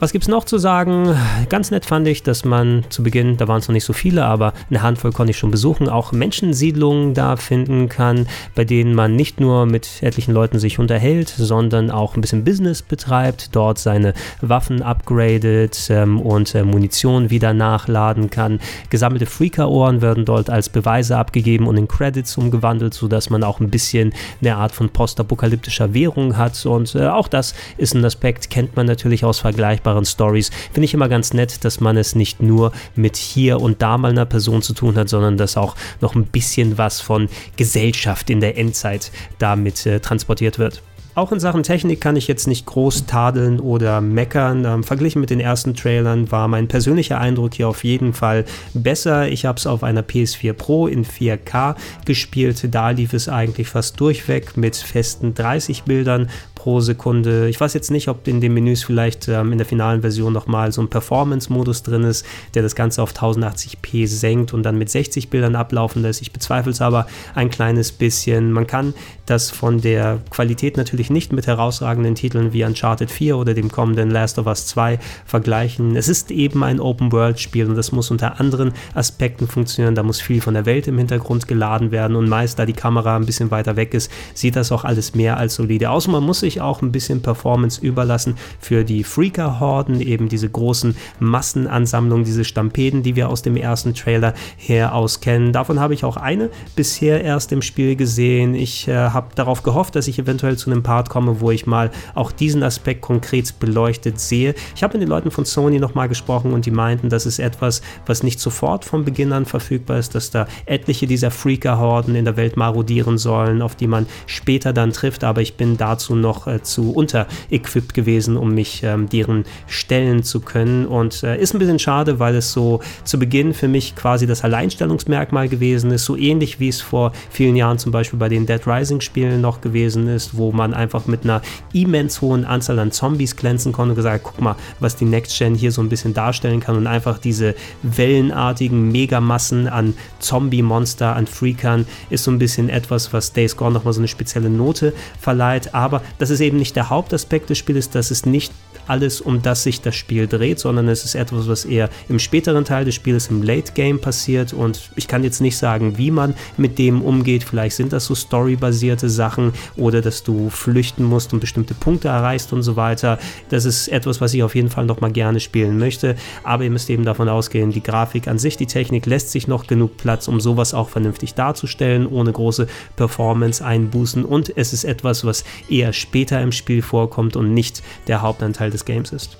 Was 0.00 0.12
gibt 0.12 0.22
es 0.22 0.28
noch 0.28 0.44
zu 0.44 0.58
sagen? 0.58 1.12
Ganz 1.48 1.72
nett 1.72 1.84
fand 1.84 2.06
ich, 2.06 2.22
dass 2.22 2.44
man 2.44 2.84
zu 2.88 3.02
Beginn, 3.02 3.36
da 3.36 3.48
waren 3.48 3.58
es 3.58 3.66
noch 3.66 3.72
nicht 3.72 3.84
so 3.84 3.92
viele, 3.92 4.24
aber 4.24 4.52
eine 4.70 4.80
Handvoll 4.80 5.10
konnte 5.10 5.32
ich 5.32 5.38
schon 5.38 5.50
besuchen, 5.50 5.88
auch 5.88 6.12
Menschensiedlungen 6.12 7.14
da 7.14 7.34
finden 7.34 7.88
kann, 7.88 8.28
bei 8.54 8.64
denen 8.64 8.94
man 8.94 9.16
nicht 9.16 9.40
nur 9.40 9.66
mit 9.66 10.00
etlichen 10.00 10.32
Leuten 10.32 10.60
sich 10.60 10.78
unterhält, 10.78 11.30
sondern 11.30 11.90
auch 11.90 12.14
ein 12.14 12.20
bisschen 12.20 12.44
Business 12.44 12.80
betreibt, 12.80 13.56
dort 13.56 13.80
seine 13.80 14.14
Waffen 14.40 14.82
upgradet 14.82 15.88
ähm, 15.90 16.20
und 16.20 16.54
äh, 16.54 16.62
Munition 16.62 17.30
wieder 17.30 17.52
nachladen 17.52 18.30
kann. 18.30 18.60
Gesammelte 18.90 19.26
Freaker-Ohren 19.26 20.00
werden 20.00 20.24
dort 20.24 20.48
als 20.48 20.68
Beweise 20.68 21.16
abgegeben 21.16 21.66
und 21.66 21.76
in 21.76 21.88
Credits 21.88 22.38
umgewandelt, 22.38 22.94
sodass 22.94 23.30
man 23.30 23.42
auch 23.42 23.58
ein 23.58 23.68
bisschen 23.68 24.12
eine 24.40 24.58
Art 24.58 24.70
von 24.70 24.90
postapokalyptischer 24.90 25.92
Währung 25.92 26.36
hat. 26.36 26.64
Und 26.66 26.94
äh, 26.94 27.08
auch 27.08 27.26
das 27.26 27.56
ist 27.78 27.96
ein 27.96 28.04
Aspekt, 28.04 28.48
kennt 28.48 28.76
man 28.76 28.86
natürlich 28.86 29.24
aus 29.24 29.40
vergleichbaren 29.40 29.87
vergleichbaren 29.88 30.04
Stories. 30.04 30.50
Finde 30.72 30.84
ich 30.84 30.94
immer 30.94 31.08
ganz 31.08 31.32
nett, 31.32 31.64
dass 31.64 31.80
man 31.80 31.96
es 31.96 32.14
nicht 32.14 32.42
nur 32.42 32.72
mit 32.94 33.16
hier 33.16 33.60
und 33.60 33.82
da 33.82 33.98
mal 33.98 34.10
einer 34.10 34.26
Person 34.26 34.62
zu 34.62 34.74
tun 34.74 34.96
hat, 34.96 35.08
sondern 35.08 35.36
dass 35.36 35.56
auch 35.56 35.76
noch 36.00 36.14
ein 36.14 36.24
bisschen 36.24 36.78
was 36.78 37.00
von 37.00 37.28
Gesellschaft 37.56 38.30
in 38.30 38.40
der 38.40 38.58
Endzeit 38.58 39.10
damit 39.38 39.86
äh, 39.86 40.00
transportiert 40.00 40.58
wird. 40.58 40.82
Auch 41.14 41.32
in 41.32 41.40
Sachen 41.40 41.64
Technik 41.64 42.00
kann 42.00 42.14
ich 42.14 42.28
jetzt 42.28 42.46
nicht 42.46 42.64
groß 42.64 43.06
tadeln 43.06 43.58
oder 43.58 44.00
meckern. 44.00 44.64
Ähm, 44.64 44.84
verglichen 44.84 45.20
mit 45.20 45.30
den 45.30 45.40
ersten 45.40 45.74
Trailern 45.74 46.30
war 46.30 46.46
mein 46.46 46.68
persönlicher 46.68 47.18
Eindruck 47.18 47.54
hier 47.54 47.68
auf 47.68 47.82
jeden 47.82 48.12
Fall 48.12 48.44
besser. 48.72 49.28
Ich 49.28 49.44
habe 49.44 49.58
es 49.58 49.66
auf 49.66 49.82
einer 49.82 50.02
PS4 50.02 50.52
Pro 50.52 50.86
in 50.86 51.04
4K 51.04 51.74
gespielt. 52.04 52.72
Da 52.72 52.90
lief 52.90 53.14
es 53.14 53.28
eigentlich 53.28 53.66
fast 53.66 53.98
durchweg 53.98 54.56
mit 54.56 54.76
festen 54.76 55.34
30 55.34 55.82
Bildern 55.82 56.28
pro 56.58 56.80
Sekunde. 56.80 57.48
Ich 57.48 57.60
weiß 57.60 57.72
jetzt 57.74 57.92
nicht, 57.92 58.08
ob 58.08 58.26
in 58.26 58.40
den 58.40 58.52
Menüs 58.52 58.82
vielleicht 58.82 59.28
ähm, 59.28 59.52
in 59.52 59.58
der 59.58 59.66
finalen 59.66 60.00
Version 60.00 60.32
nochmal 60.32 60.72
so 60.72 60.82
ein 60.82 60.88
Performance-Modus 60.88 61.84
drin 61.84 62.02
ist, 62.02 62.26
der 62.54 62.62
das 62.62 62.74
Ganze 62.74 63.00
auf 63.00 63.12
1080p 63.12 64.08
senkt 64.08 64.52
und 64.52 64.64
dann 64.64 64.76
mit 64.76 64.90
60 64.90 65.30
Bildern 65.30 65.54
ablaufen 65.54 66.02
lässt. 66.02 66.20
Ich 66.20 66.32
bezweifle 66.32 66.72
es 66.72 66.80
aber 66.80 67.06
ein 67.36 67.48
kleines 67.48 67.92
bisschen. 67.92 68.50
Man 68.50 68.66
kann 68.66 68.92
das 69.30 69.50
von 69.50 69.80
der 69.80 70.18
Qualität 70.30 70.76
natürlich 70.76 71.10
nicht 71.10 71.32
mit 71.32 71.46
herausragenden 71.46 72.14
Titeln 72.14 72.52
wie 72.52 72.64
Uncharted 72.64 73.10
4 73.10 73.36
oder 73.36 73.54
dem 73.54 73.70
kommenden 73.70 74.10
Last 74.10 74.38
of 74.38 74.46
Us 74.46 74.66
2 74.66 74.98
vergleichen. 75.24 75.96
Es 75.96 76.08
ist 76.08 76.30
eben 76.30 76.64
ein 76.64 76.80
Open-World-Spiel 76.80 77.66
und 77.66 77.76
das 77.76 77.92
muss 77.92 78.10
unter 78.10 78.40
anderen 78.40 78.72
Aspekten 78.94 79.46
funktionieren. 79.46 79.94
Da 79.94 80.02
muss 80.02 80.20
viel 80.20 80.40
von 80.40 80.54
der 80.54 80.66
Welt 80.66 80.88
im 80.88 80.98
Hintergrund 80.98 81.48
geladen 81.48 81.90
werden 81.90 82.16
und 82.16 82.28
meist, 82.28 82.58
da 82.58 82.66
die 82.66 82.72
Kamera 82.72 83.16
ein 83.16 83.26
bisschen 83.26 83.50
weiter 83.50 83.76
weg 83.76 83.94
ist, 83.94 84.10
sieht 84.34 84.56
das 84.56 84.72
auch 84.72 84.84
alles 84.84 85.14
mehr 85.14 85.36
als 85.36 85.54
solide 85.54 85.90
aus. 85.90 86.06
Und 86.06 86.12
man 86.12 86.24
muss 86.24 86.40
sich 86.40 86.60
auch 86.60 86.82
ein 86.82 86.92
bisschen 86.92 87.22
Performance 87.22 87.80
überlassen 87.80 88.36
für 88.60 88.84
die 88.84 89.04
Freaker-Horden, 89.04 90.00
eben 90.00 90.28
diese 90.28 90.48
großen 90.48 90.96
Massenansammlungen, 91.20 92.24
diese 92.24 92.44
Stampeden, 92.44 93.02
die 93.02 93.16
wir 93.16 93.28
aus 93.28 93.42
dem 93.42 93.56
ersten 93.56 93.94
Trailer 93.94 94.34
her 94.56 94.94
aus 94.94 95.20
kennen. 95.20 95.52
Davon 95.52 95.80
habe 95.80 95.94
ich 95.94 96.04
auch 96.04 96.16
eine 96.16 96.50
bisher 96.76 97.22
erst 97.22 97.52
im 97.52 97.62
Spiel 97.62 97.96
gesehen. 97.96 98.54
Ich 98.54 98.88
äh, 98.88 99.10
habe 99.18 99.34
darauf 99.34 99.62
gehofft, 99.62 99.96
dass 99.96 100.08
ich 100.08 100.18
eventuell 100.18 100.56
zu 100.56 100.70
einem 100.70 100.82
Part 100.82 101.10
komme, 101.10 101.40
wo 101.40 101.50
ich 101.50 101.66
mal 101.66 101.90
auch 102.14 102.32
diesen 102.32 102.62
Aspekt 102.62 103.02
konkret 103.02 103.58
beleuchtet 103.58 104.20
sehe. 104.20 104.54
Ich 104.74 104.82
habe 104.82 104.94
mit 104.94 105.02
den 105.02 105.08
Leuten 105.08 105.30
von 105.30 105.44
Sony 105.44 105.78
nochmal 105.78 106.08
gesprochen 106.08 106.52
und 106.52 106.66
die 106.66 106.70
meinten, 106.70 107.08
das 107.08 107.26
ist 107.26 107.38
etwas, 107.38 107.82
was 108.06 108.22
nicht 108.22 108.40
sofort 108.40 108.84
von 108.84 109.04
Beginn 109.04 109.32
an 109.32 109.44
verfügbar 109.44 109.98
ist, 109.98 110.14
dass 110.14 110.30
da 110.30 110.46
etliche 110.66 111.06
dieser 111.06 111.30
Freaker-Horden 111.30 112.14
in 112.14 112.24
der 112.24 112.36
Welt 112.36 112.56
marodieren 112.56 113.18
sollen, 113.18 113.60
auf 113.60 113.74
die 113.74 113.86
man 113.86 114.06
später 114.26 114.72
dann 114.72 114.92
trifft, 114.92 115.24
aber 115.24 115.40
ich 115.40 115.54
bin 115.54 115.76
dazu 115.76 116.14
noch 116.14 116.46
äh, 116.46 116.62
zu 116.62 116.92
unterequipped 116.92 117.94
gewesen, 117.94 118.36
um 118.36 118.54
mich 118.54 118.82
ähm, 118.84 119.08
deren 119.08 119.44
stellen 119.66 120.22
zu 120.22 120.40
können. 120.40 120.86
Und 120.86 121.22
äh, 121.24 121.40
ist 121.40 121.54
ein 121.54 121.58
bisschen 121.58 121.78
schade, 121.78 122.18
weil 122.18 122.36
es 122.36 122.52
so 122.52 122.80
zu 123.04 123.18
Beginn 123.18 123.52
für 123.54 123.68
mich 123.68 123.96
quasi 123.96 124.26
das 124.26 124.44
Alleinstellungsmerkmal 124.44 125.48
gewesen 125.48 125.90
ist, 125.90 126.04
so 126.04 126.16
ähnlich 126.16 126.60
wie 126.60 126.68
es 126.68 126.80
vor 126.80 127.12
vielen 127.30 127.56
Jahren 127.56 127.78
zum 127.78 127.90
Beispiel 127.90 128.18
bei 128.18 128.28
den 128.28 128.46
Dead 128.46 128.64
Rising 128.66 129.00
Spielen 129.08 129.40
noch 129.40 129.62
gewesen 129.62 130.06
ist, 130.06 130.36
wo 130.36 130.52
man 130.52 130.74
einfach 130.74 131.06
mit 131.06 131.24
einer 131.24 131.40
immens 131.72 132.20
hohen 132.20 132.44
Anzahl 132.44 132.78
an 132.78 132.92
Zombies 132.92 133.36
glänzen 133.36 133.72
konnte 133.72 133.92
und 133.92 133.96
gesagt, 133.96 134.24
guck 134.24 134.40
mal, 134.40 134.54
was 134.80 134.96
die 134.96 135.06
Next 135.06 135.36
Gen 135.38 135.54
hier 135.54 135.72
so 135.72 135.80
ein 135.80 135.88
bisschen 135.88 136.12
darstellen 136.12 136.60
kann 136.60 136.76
und 136.76 136.86
einfach 136.86 137.18
diese 137.18 137.54
wellenartigen 137.82 138.92
Megamassen 138.92 139.66
an 139.66 139.94
Zombie-Monster, 140.18 141.16
an 141.16 141.26
Freakern 141.26 141.86
ist 142.10 142.24
so 142.24 142.30
ein 142.30 142.38
bisschen 142.38 142.68
etwas, 142.68 143.12
was 143.14 143.32
Days 143.32 143.56
Gone 143.56 143.72
nochmal 143.72 143.94
so 143.94 144.00
eine 144.00 144.08
spezielle 144.08 144.50
Note 144.50 144.92
verleiht. 145.18 145.74
Aber 145.74 146.02
das 146.18 146.28
ist 146.28 146.40
eben 146.40 146.58
nicht 146.58 146.76
der 146.76 146.90
Hauptaspekt 146.90 147.48
des 147.48 147.58
Spiels, 147.58 147.88
das 147.88 148.10
ist 148.10 148.26
nicht 148.26 148.52
alles, 148.88 149.20
um 149.20 149.42
das 149.42 149.62
sich 149.62 149.80
das 149.80 149.94
Spiel 149.94 150.26
dreht, 150.26 150.58
sondern 150.58 150.88
es 150.88 151.04
ist 151.04 151.14
etwas, 151.14 151.48
was 151.48 151.64
eher 151.64 151.90
im 152.08 152.18
späteren 152.18 152.64
Teil 152.64 152.84
des 152.84 152.94
Spiels 152.94 153.28
im 153.28 153.42
Late 153.42 153.72
Game 153.72 154.00
passiert 154.00 154.52
und 154.52 154.90
ich 154.96 155.06
kann 155.08 155.24
jetzt 155.24 155.40
nicht 155.40 155.56
sagen, 155.56 155.98
wie 155.98 156.10
man 156.10 156.34
mit 156.56 156.78
dem 156.78 157.02
umgeht. 157.02 157.44
Vielleicht 157.44 157.76
sind 157.76 157.92
das 157.92 158.06
so 158.06 158.14
storybasierte 158.14 158.97
Sachen 159.06 159.52
oder 159.76 160.00
dass 160.00 160.24
du 160.24 160.50
flüchten 160.50 161.04
musst 161.04 161.32
und 161.32 161.40
bestimmte 161.40 161.74
Punkte 161.74 162.08
erreichst 162.08 162.52
und 162.52 162.62
so 162.62 162.74
weiter. 162.74 163.18
Das 163.50 163.64
ist 163.64 163.88
etwas, 163.88 164.20
was 164.20 164.34
ich 164.34 164.42
auf 164.42 164.54
jeden 164.54 164.70
Fall 164.70 164.86
noch 164.86 165.00
mal 165.00 165.12
gerne 165.12 165.38
spielen 165.38 165.78
möchte, 165.78 166.16
aber 166.42 166.64
ihr 166.64 166.70
müsst 166.70 166.90
eben 166.90 167.04
davon 167.04 167.28
ausgehen, 167.28 167.70
die 167.70 167.82
Grafik 167.82 168.26
an 168.26 168.38
sich, 168.38 168.56
die 168.56 168.66
Technik 168.66 169.06
lässt 169.06 169.30
sich 169.30 169.46
noch 169.46 169.66
genug 169.66 169.96
Platz, 169.96 170.26
um 170.26 170.40
sowas 170.40 170.74
auch 170.74 170.88
vernünftig 170.88 171.34
darzustellen, 171.34 172.06
ohne 172.06 172.32
große 172.32 172.66
Performance-Einbußen 172.96 174.24
und 174.24 174.56
es 174.56 174.72
ist 174.72 174.84
etwas, 174.84 175.24
was 175.24 175.44
eher 175.68 175.92
später 175.92 176.40
im 176.40 176.52
Spiel 176.52 176.82
vorkommt 176.82 177.36
und 177.36 177.54
nicht 177.54 177.82
der 178.06 178.22
Hauptanteil 178.22 178.70
des 178.70 178.84
Games 178.84 179.12
ist. 179.12 179.36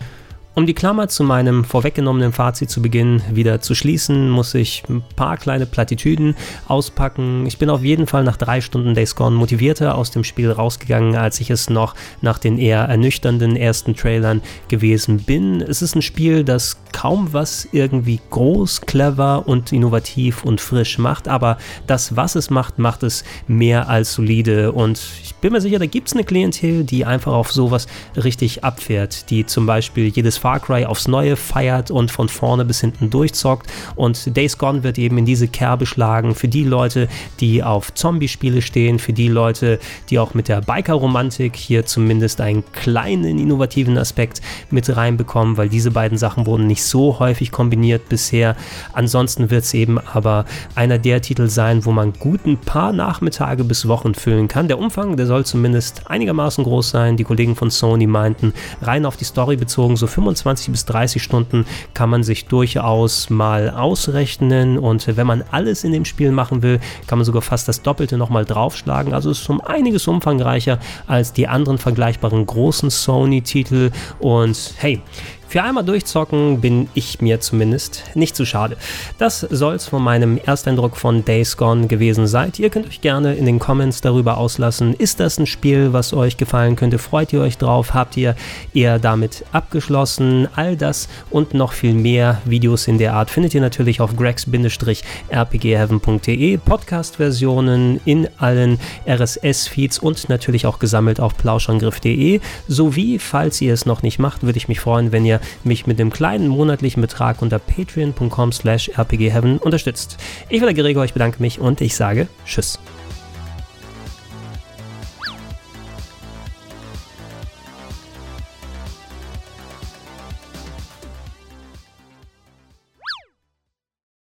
Um 0.54 0.66
die 0.66 0.74
Klammer 0.74 1.06
zu 1.06 1.22
meinem 1.22 1.62
vorweggenommenen 1.62 2.32
Fazit 2.32 2.68
zu 2.68 2.82
Beginn 2.82 3.22
wieder 3.30 3.60
zu 3.60 3.76
schließen, 3.76 4.28
muss 4.28 4.54
ich 4.54 4.82
ein 4.88 5.04
paar 5.14 5.36
kleine 5.36 5.66
Plattitüden 5.66 6.34
auspacken. 6.66 7.46
Ich 7.46 7.58
bin 7.58 7.70
auf 7.70 7.84
jeden 7.84 8.08
Fall 8.08 8.24
nach 8.24 8.36
drei 8.36 8.60
Stunden 8.60 8.94
Days 8.94 9.14
Gone 9.14 9.36
motivierter 9.36 9.94
aus 9.94 10.10
dem 10.10 10.24
Spiel 10.24 10.50
rausgegangen, 10.50 11.14
als 11.14 11.38
ich 11.40 11.50
es 11.50 11.70
noch 11.70 11.94
nach 12.22 12.38
den 12.38 12.58
eher 12.58 12.80
ernüchternden 12.80 13.54
ersten 13.54 13.94
Trailern 13.94 14.42
gewesen 14.66 15.18
bin. 15.18 15.60
Es 15.60 15.80
ist 15.80 15.94
ein 15.94 16.02
Spiel, 16.02 16.42
das 16.42 16.78
kaum 16.92 17.32
was 17.32 17.68
irgendwie 17.70 18.18
groß, 18.30 18.80
clever 18.80 19.46
und 19.46 19.72
innovativ 19.72 20.44
und 20.44 20.60
frisch 20.60 20.98
macht, 20.98 21.28
aber 21.28 21.58
das, 21.86 22.16
was 22.16 22.34
es 22.34 22.50
macht, 22.50 22.80
macht 22.80 23.04
es 23.04 23.22
mehr 23.46 23.88
als 23.88 24.14
solide 24.14 24.72
und 24.72 25.00
ich 25.22 25.34
bin 25.36 25.52
mir 25.52 25.60
sicher, 25.60 25.78
da 25.78 25.86
gibt 25.86 26.08
es 26.08 26.14
eine 26.14 26.24
Klientel, 26.24 26.82
die 26.82 27.04
einfach 27.04 27.32
auf 27.32 27.52
sowas 27.52 27.86
richtig 28.16 28.64
abfährt, 28.64 29.30
die 29.30 29.46
zum 29.46 29.66
Beispiel 29.66 30.08
jedes 30.08 30.38
Far 30.38 30.61
Cry 30.61 30.87
aufs 30.87 31.09
Neue 31.09 31.37
feiert 31.37 31.90
und 31.90 32.11
von 32.11 32.28
vorne 32.28 32.64
bis 32.64 32.80
hinten 32.80 33.11
durchzockt 33.11 33.68
und 33.97 34.37
Days 34.37 34.59
Gone 34.59 34.83
wird 34.83 34.99
eben 34.99 35.18
in 35.18 35.26
diese 35.26 35.49
Kerbe 35.49 35.87
schlagen 35.87 36.35
für 36.35 36.49
die 36.49 36.64
Leute, 36.64 37.09
die 37.40 37.62
auf 37.62 37.92
Zombie-Spiele 37.95 38.62
stehen, 38.62 38.99
für 38.99 39.12
die 39.12 39.28
Leute, 39.28 39.78
die 40.11 40.18
auch 40.18 40.35
mit 40.35 40.49
der 40.49 40.61
Biker-Romantik 40.61 41.57
hier 41.57 41.87
zumindest 41.87 42.40
einen 42.40 42.64
kleinen 42.73 43.38
innovativen 43.38 43.99
Aspekt 43.99 44.40
mit 44.71 44.97
reinbekommen, 44.97 45.57
weil 45.57 45.68
diese 45.68 45.90
beiden 45.90 46.18
Sachen 46.18 46.47
wurden 46.47 46.66
nicht 46.66 46.85
so 46.85 47.18
häufig 47.18 47.50
kombiniert 47.50 48.09
bisher. 48.09 48.57
Ansonsten 48.92 49.50
wird 49.50 49.64
es 49.64 49.75
eben 49.75 49.99
aber 49.99 50.45
einer 50.75 50.99
der 50.99 51.21
Titel 51.21 51.49
sein, 51.49 51.85
wo 51.85 51.90
man 51.90 52.12
gut 52.12 52.47
ein 52.47 52.59
paar 52.59 52.92
Nachmittage 52.92 53.64
bis 53.64 53.88
Wochen 53.88 54.14
füllen 54.14 54.49
kann. 54.49 54.68
Der 54.68 54.78
Umfang, 54.78 55.16
der 55.16 55.26
soll 55.26 55.45
zumindest 55.45 56.09
einigermaßen 56.11 56.64
groß 56.64 56.90
sein. 56.90 57.16
Die 57.16 57.25
Kollegen 57.25 57.57
von 57.57 57.71
Sony 57.71 58.07
meinten, 58.07 58.52
rein 58.83 59.04
auf 59.04 59.16
die 59.16 59.25
Story 59.25 59.57
bezogen, 59.57 59.97
so 59.97 60.07
25 60.07 60.27
bis 60.73 60.85
30 60.87 61.23
Stunden 61.23 61.66
kann 61.94 62.11
man 62.11 62.23
sich 62.23 62.47
durchaus 62.47 63.30
mal 63.30 63.70
ausrechnen. 63.70 64.78
Und 64.78 65.16
wenn 65.16 65.26
man 65.26 65.44
alles 65.50 65.85
in 65.85 65.92
dem 65.92 66.04
Spiel 66.04 66.32
machen 66.32 66.62
will, 66.62 66.80
kann 67.06 67.18
man 67.18 67.25
sogar 67.25 67.42
fast 67.42 67.68
das 67.68 67.82
Doppelte 67.82 68.16
nochmal 68.16 68.44
draufschlagen. 68.44 69.14
Also 69.14 69.30
es 69.30 69.40
ist 69.40 69.50
um 69.50 69.61
einiges 69.61 70.06
umfangreicher 70.06 70.78
als 71.06 71.32
die 71.32 71.49
anderen 71.49 71.78
vergleichbaren 71.78 72.44
großen 72.47 72.90
Sony-Titel. 72.90 73.90
Und 74.18 74.75
hey, 74.78 75.00
für 75.48 75.62
einmal 75.62 75.82
durchzocken 75.82 76.60
bin 76.60 76.90
ich 76.92 77.22
mir 77.22 77.40
zumindest 77.40 78.04
nicht 78.14 78.36
zu 78.36 78.44
schade. 78.44 78.76
Das 79.16 79.40
soll's 79.40 79.86
von 79.86 80.02
meinem 80.02 80.36
Ersteindruck 80.36 80.98
von 80.98 81.24
Days 81.24 81.56
Gone 81.56 81.86
gewesen 81.86 82.26
sein. 82.26 82.52
Ihr 82.58 82.68
könnt 82.68 82.86
euch 82.86 83.00
gerne 83.00 83.34
in 83.34 83.46
den 83.46 83.58
Comments 83.58 83.98
darüber 84.02 84.36
auslassen. 84.36 84.92
Ist 84.92 85.20
das 85.20 85.38
ein 85.38 85.46
Spiel, 85.46 85.94
was 85.94 86.12
euch 86.12 86.36
gefallen 86.36 86.76
könnte? 86.76 86.98
Freut 86.98 87.32
ihr 87.32 87.40
euch 87.40 87.56
drauf? 87.56 87.94
Habt 87.94 88.18
ihr 88.18 88.36
eher 88.74 88.98
damit 88.98 89.46
abgeschlossen? 89.52 90.48
All 90.54 90.76
das 90.76 91.08
und 91.30 91.54
noch 91.54 91.72
viel 91.72 91.94
mehr 91.94 92.42
Videos 92.44 92.86
in 92.86 92.98
der 92.98 93.14
Art 93.14 93.30
findet 93.30 93.54
ihr 93.54 93.62
natürlich 93.62 94.02
auf 94.02 94.16
gregs-rpgheaven.de. 94.16 96.58
Podcast-Versionen 96.58 98.02
in 98.04 98.28
allen 98.36 98.78
RSS-Feeds 99.06 99.98
und 99.98 100.28
natürlich 100.28 100.66
auch 100.66 100.78
gesammelt 100.78 101.20
auf 101.20 101.38
plauschangriff.de. 101.38 102.40
Sowie, 102.68 103.18
falls 103.18 103.62
ihr 103.62 103.72
es 103.72 103.86
noch 103.86 104.02
nicht 104.02 104.18
macht, 104.18 104.42
würde 104.42 104.58
ich 104.58 104.68
mich 104.68 104.80
freuen, 104.80 105.10
wenn 105.10 105.24
mich 105.64 105.87
mit 105.87 105.99
dem 105.99 106.11
kleinen 106.11 106.49
monatlichen 106.49 107.00
Betrag 107.00 107.42
unter 107.42 107.59
patreon.com 107.59 108.52
slash 108.52 108.90
rpgheaven 108.97 109.59
unterstützt. 109.59 110.18
Ich 110.49 110.61
bin 110.61 110.75
der 110.75 110.75
Gregor, 110.75 111.04
ich 111.04 111.12
bedanke 111.12 111.40
mich 111.40 111.59
und 111.61 111.80
ich 111.80 111.95
sage 111.95 112.28
Tschüss. 112.45 112.78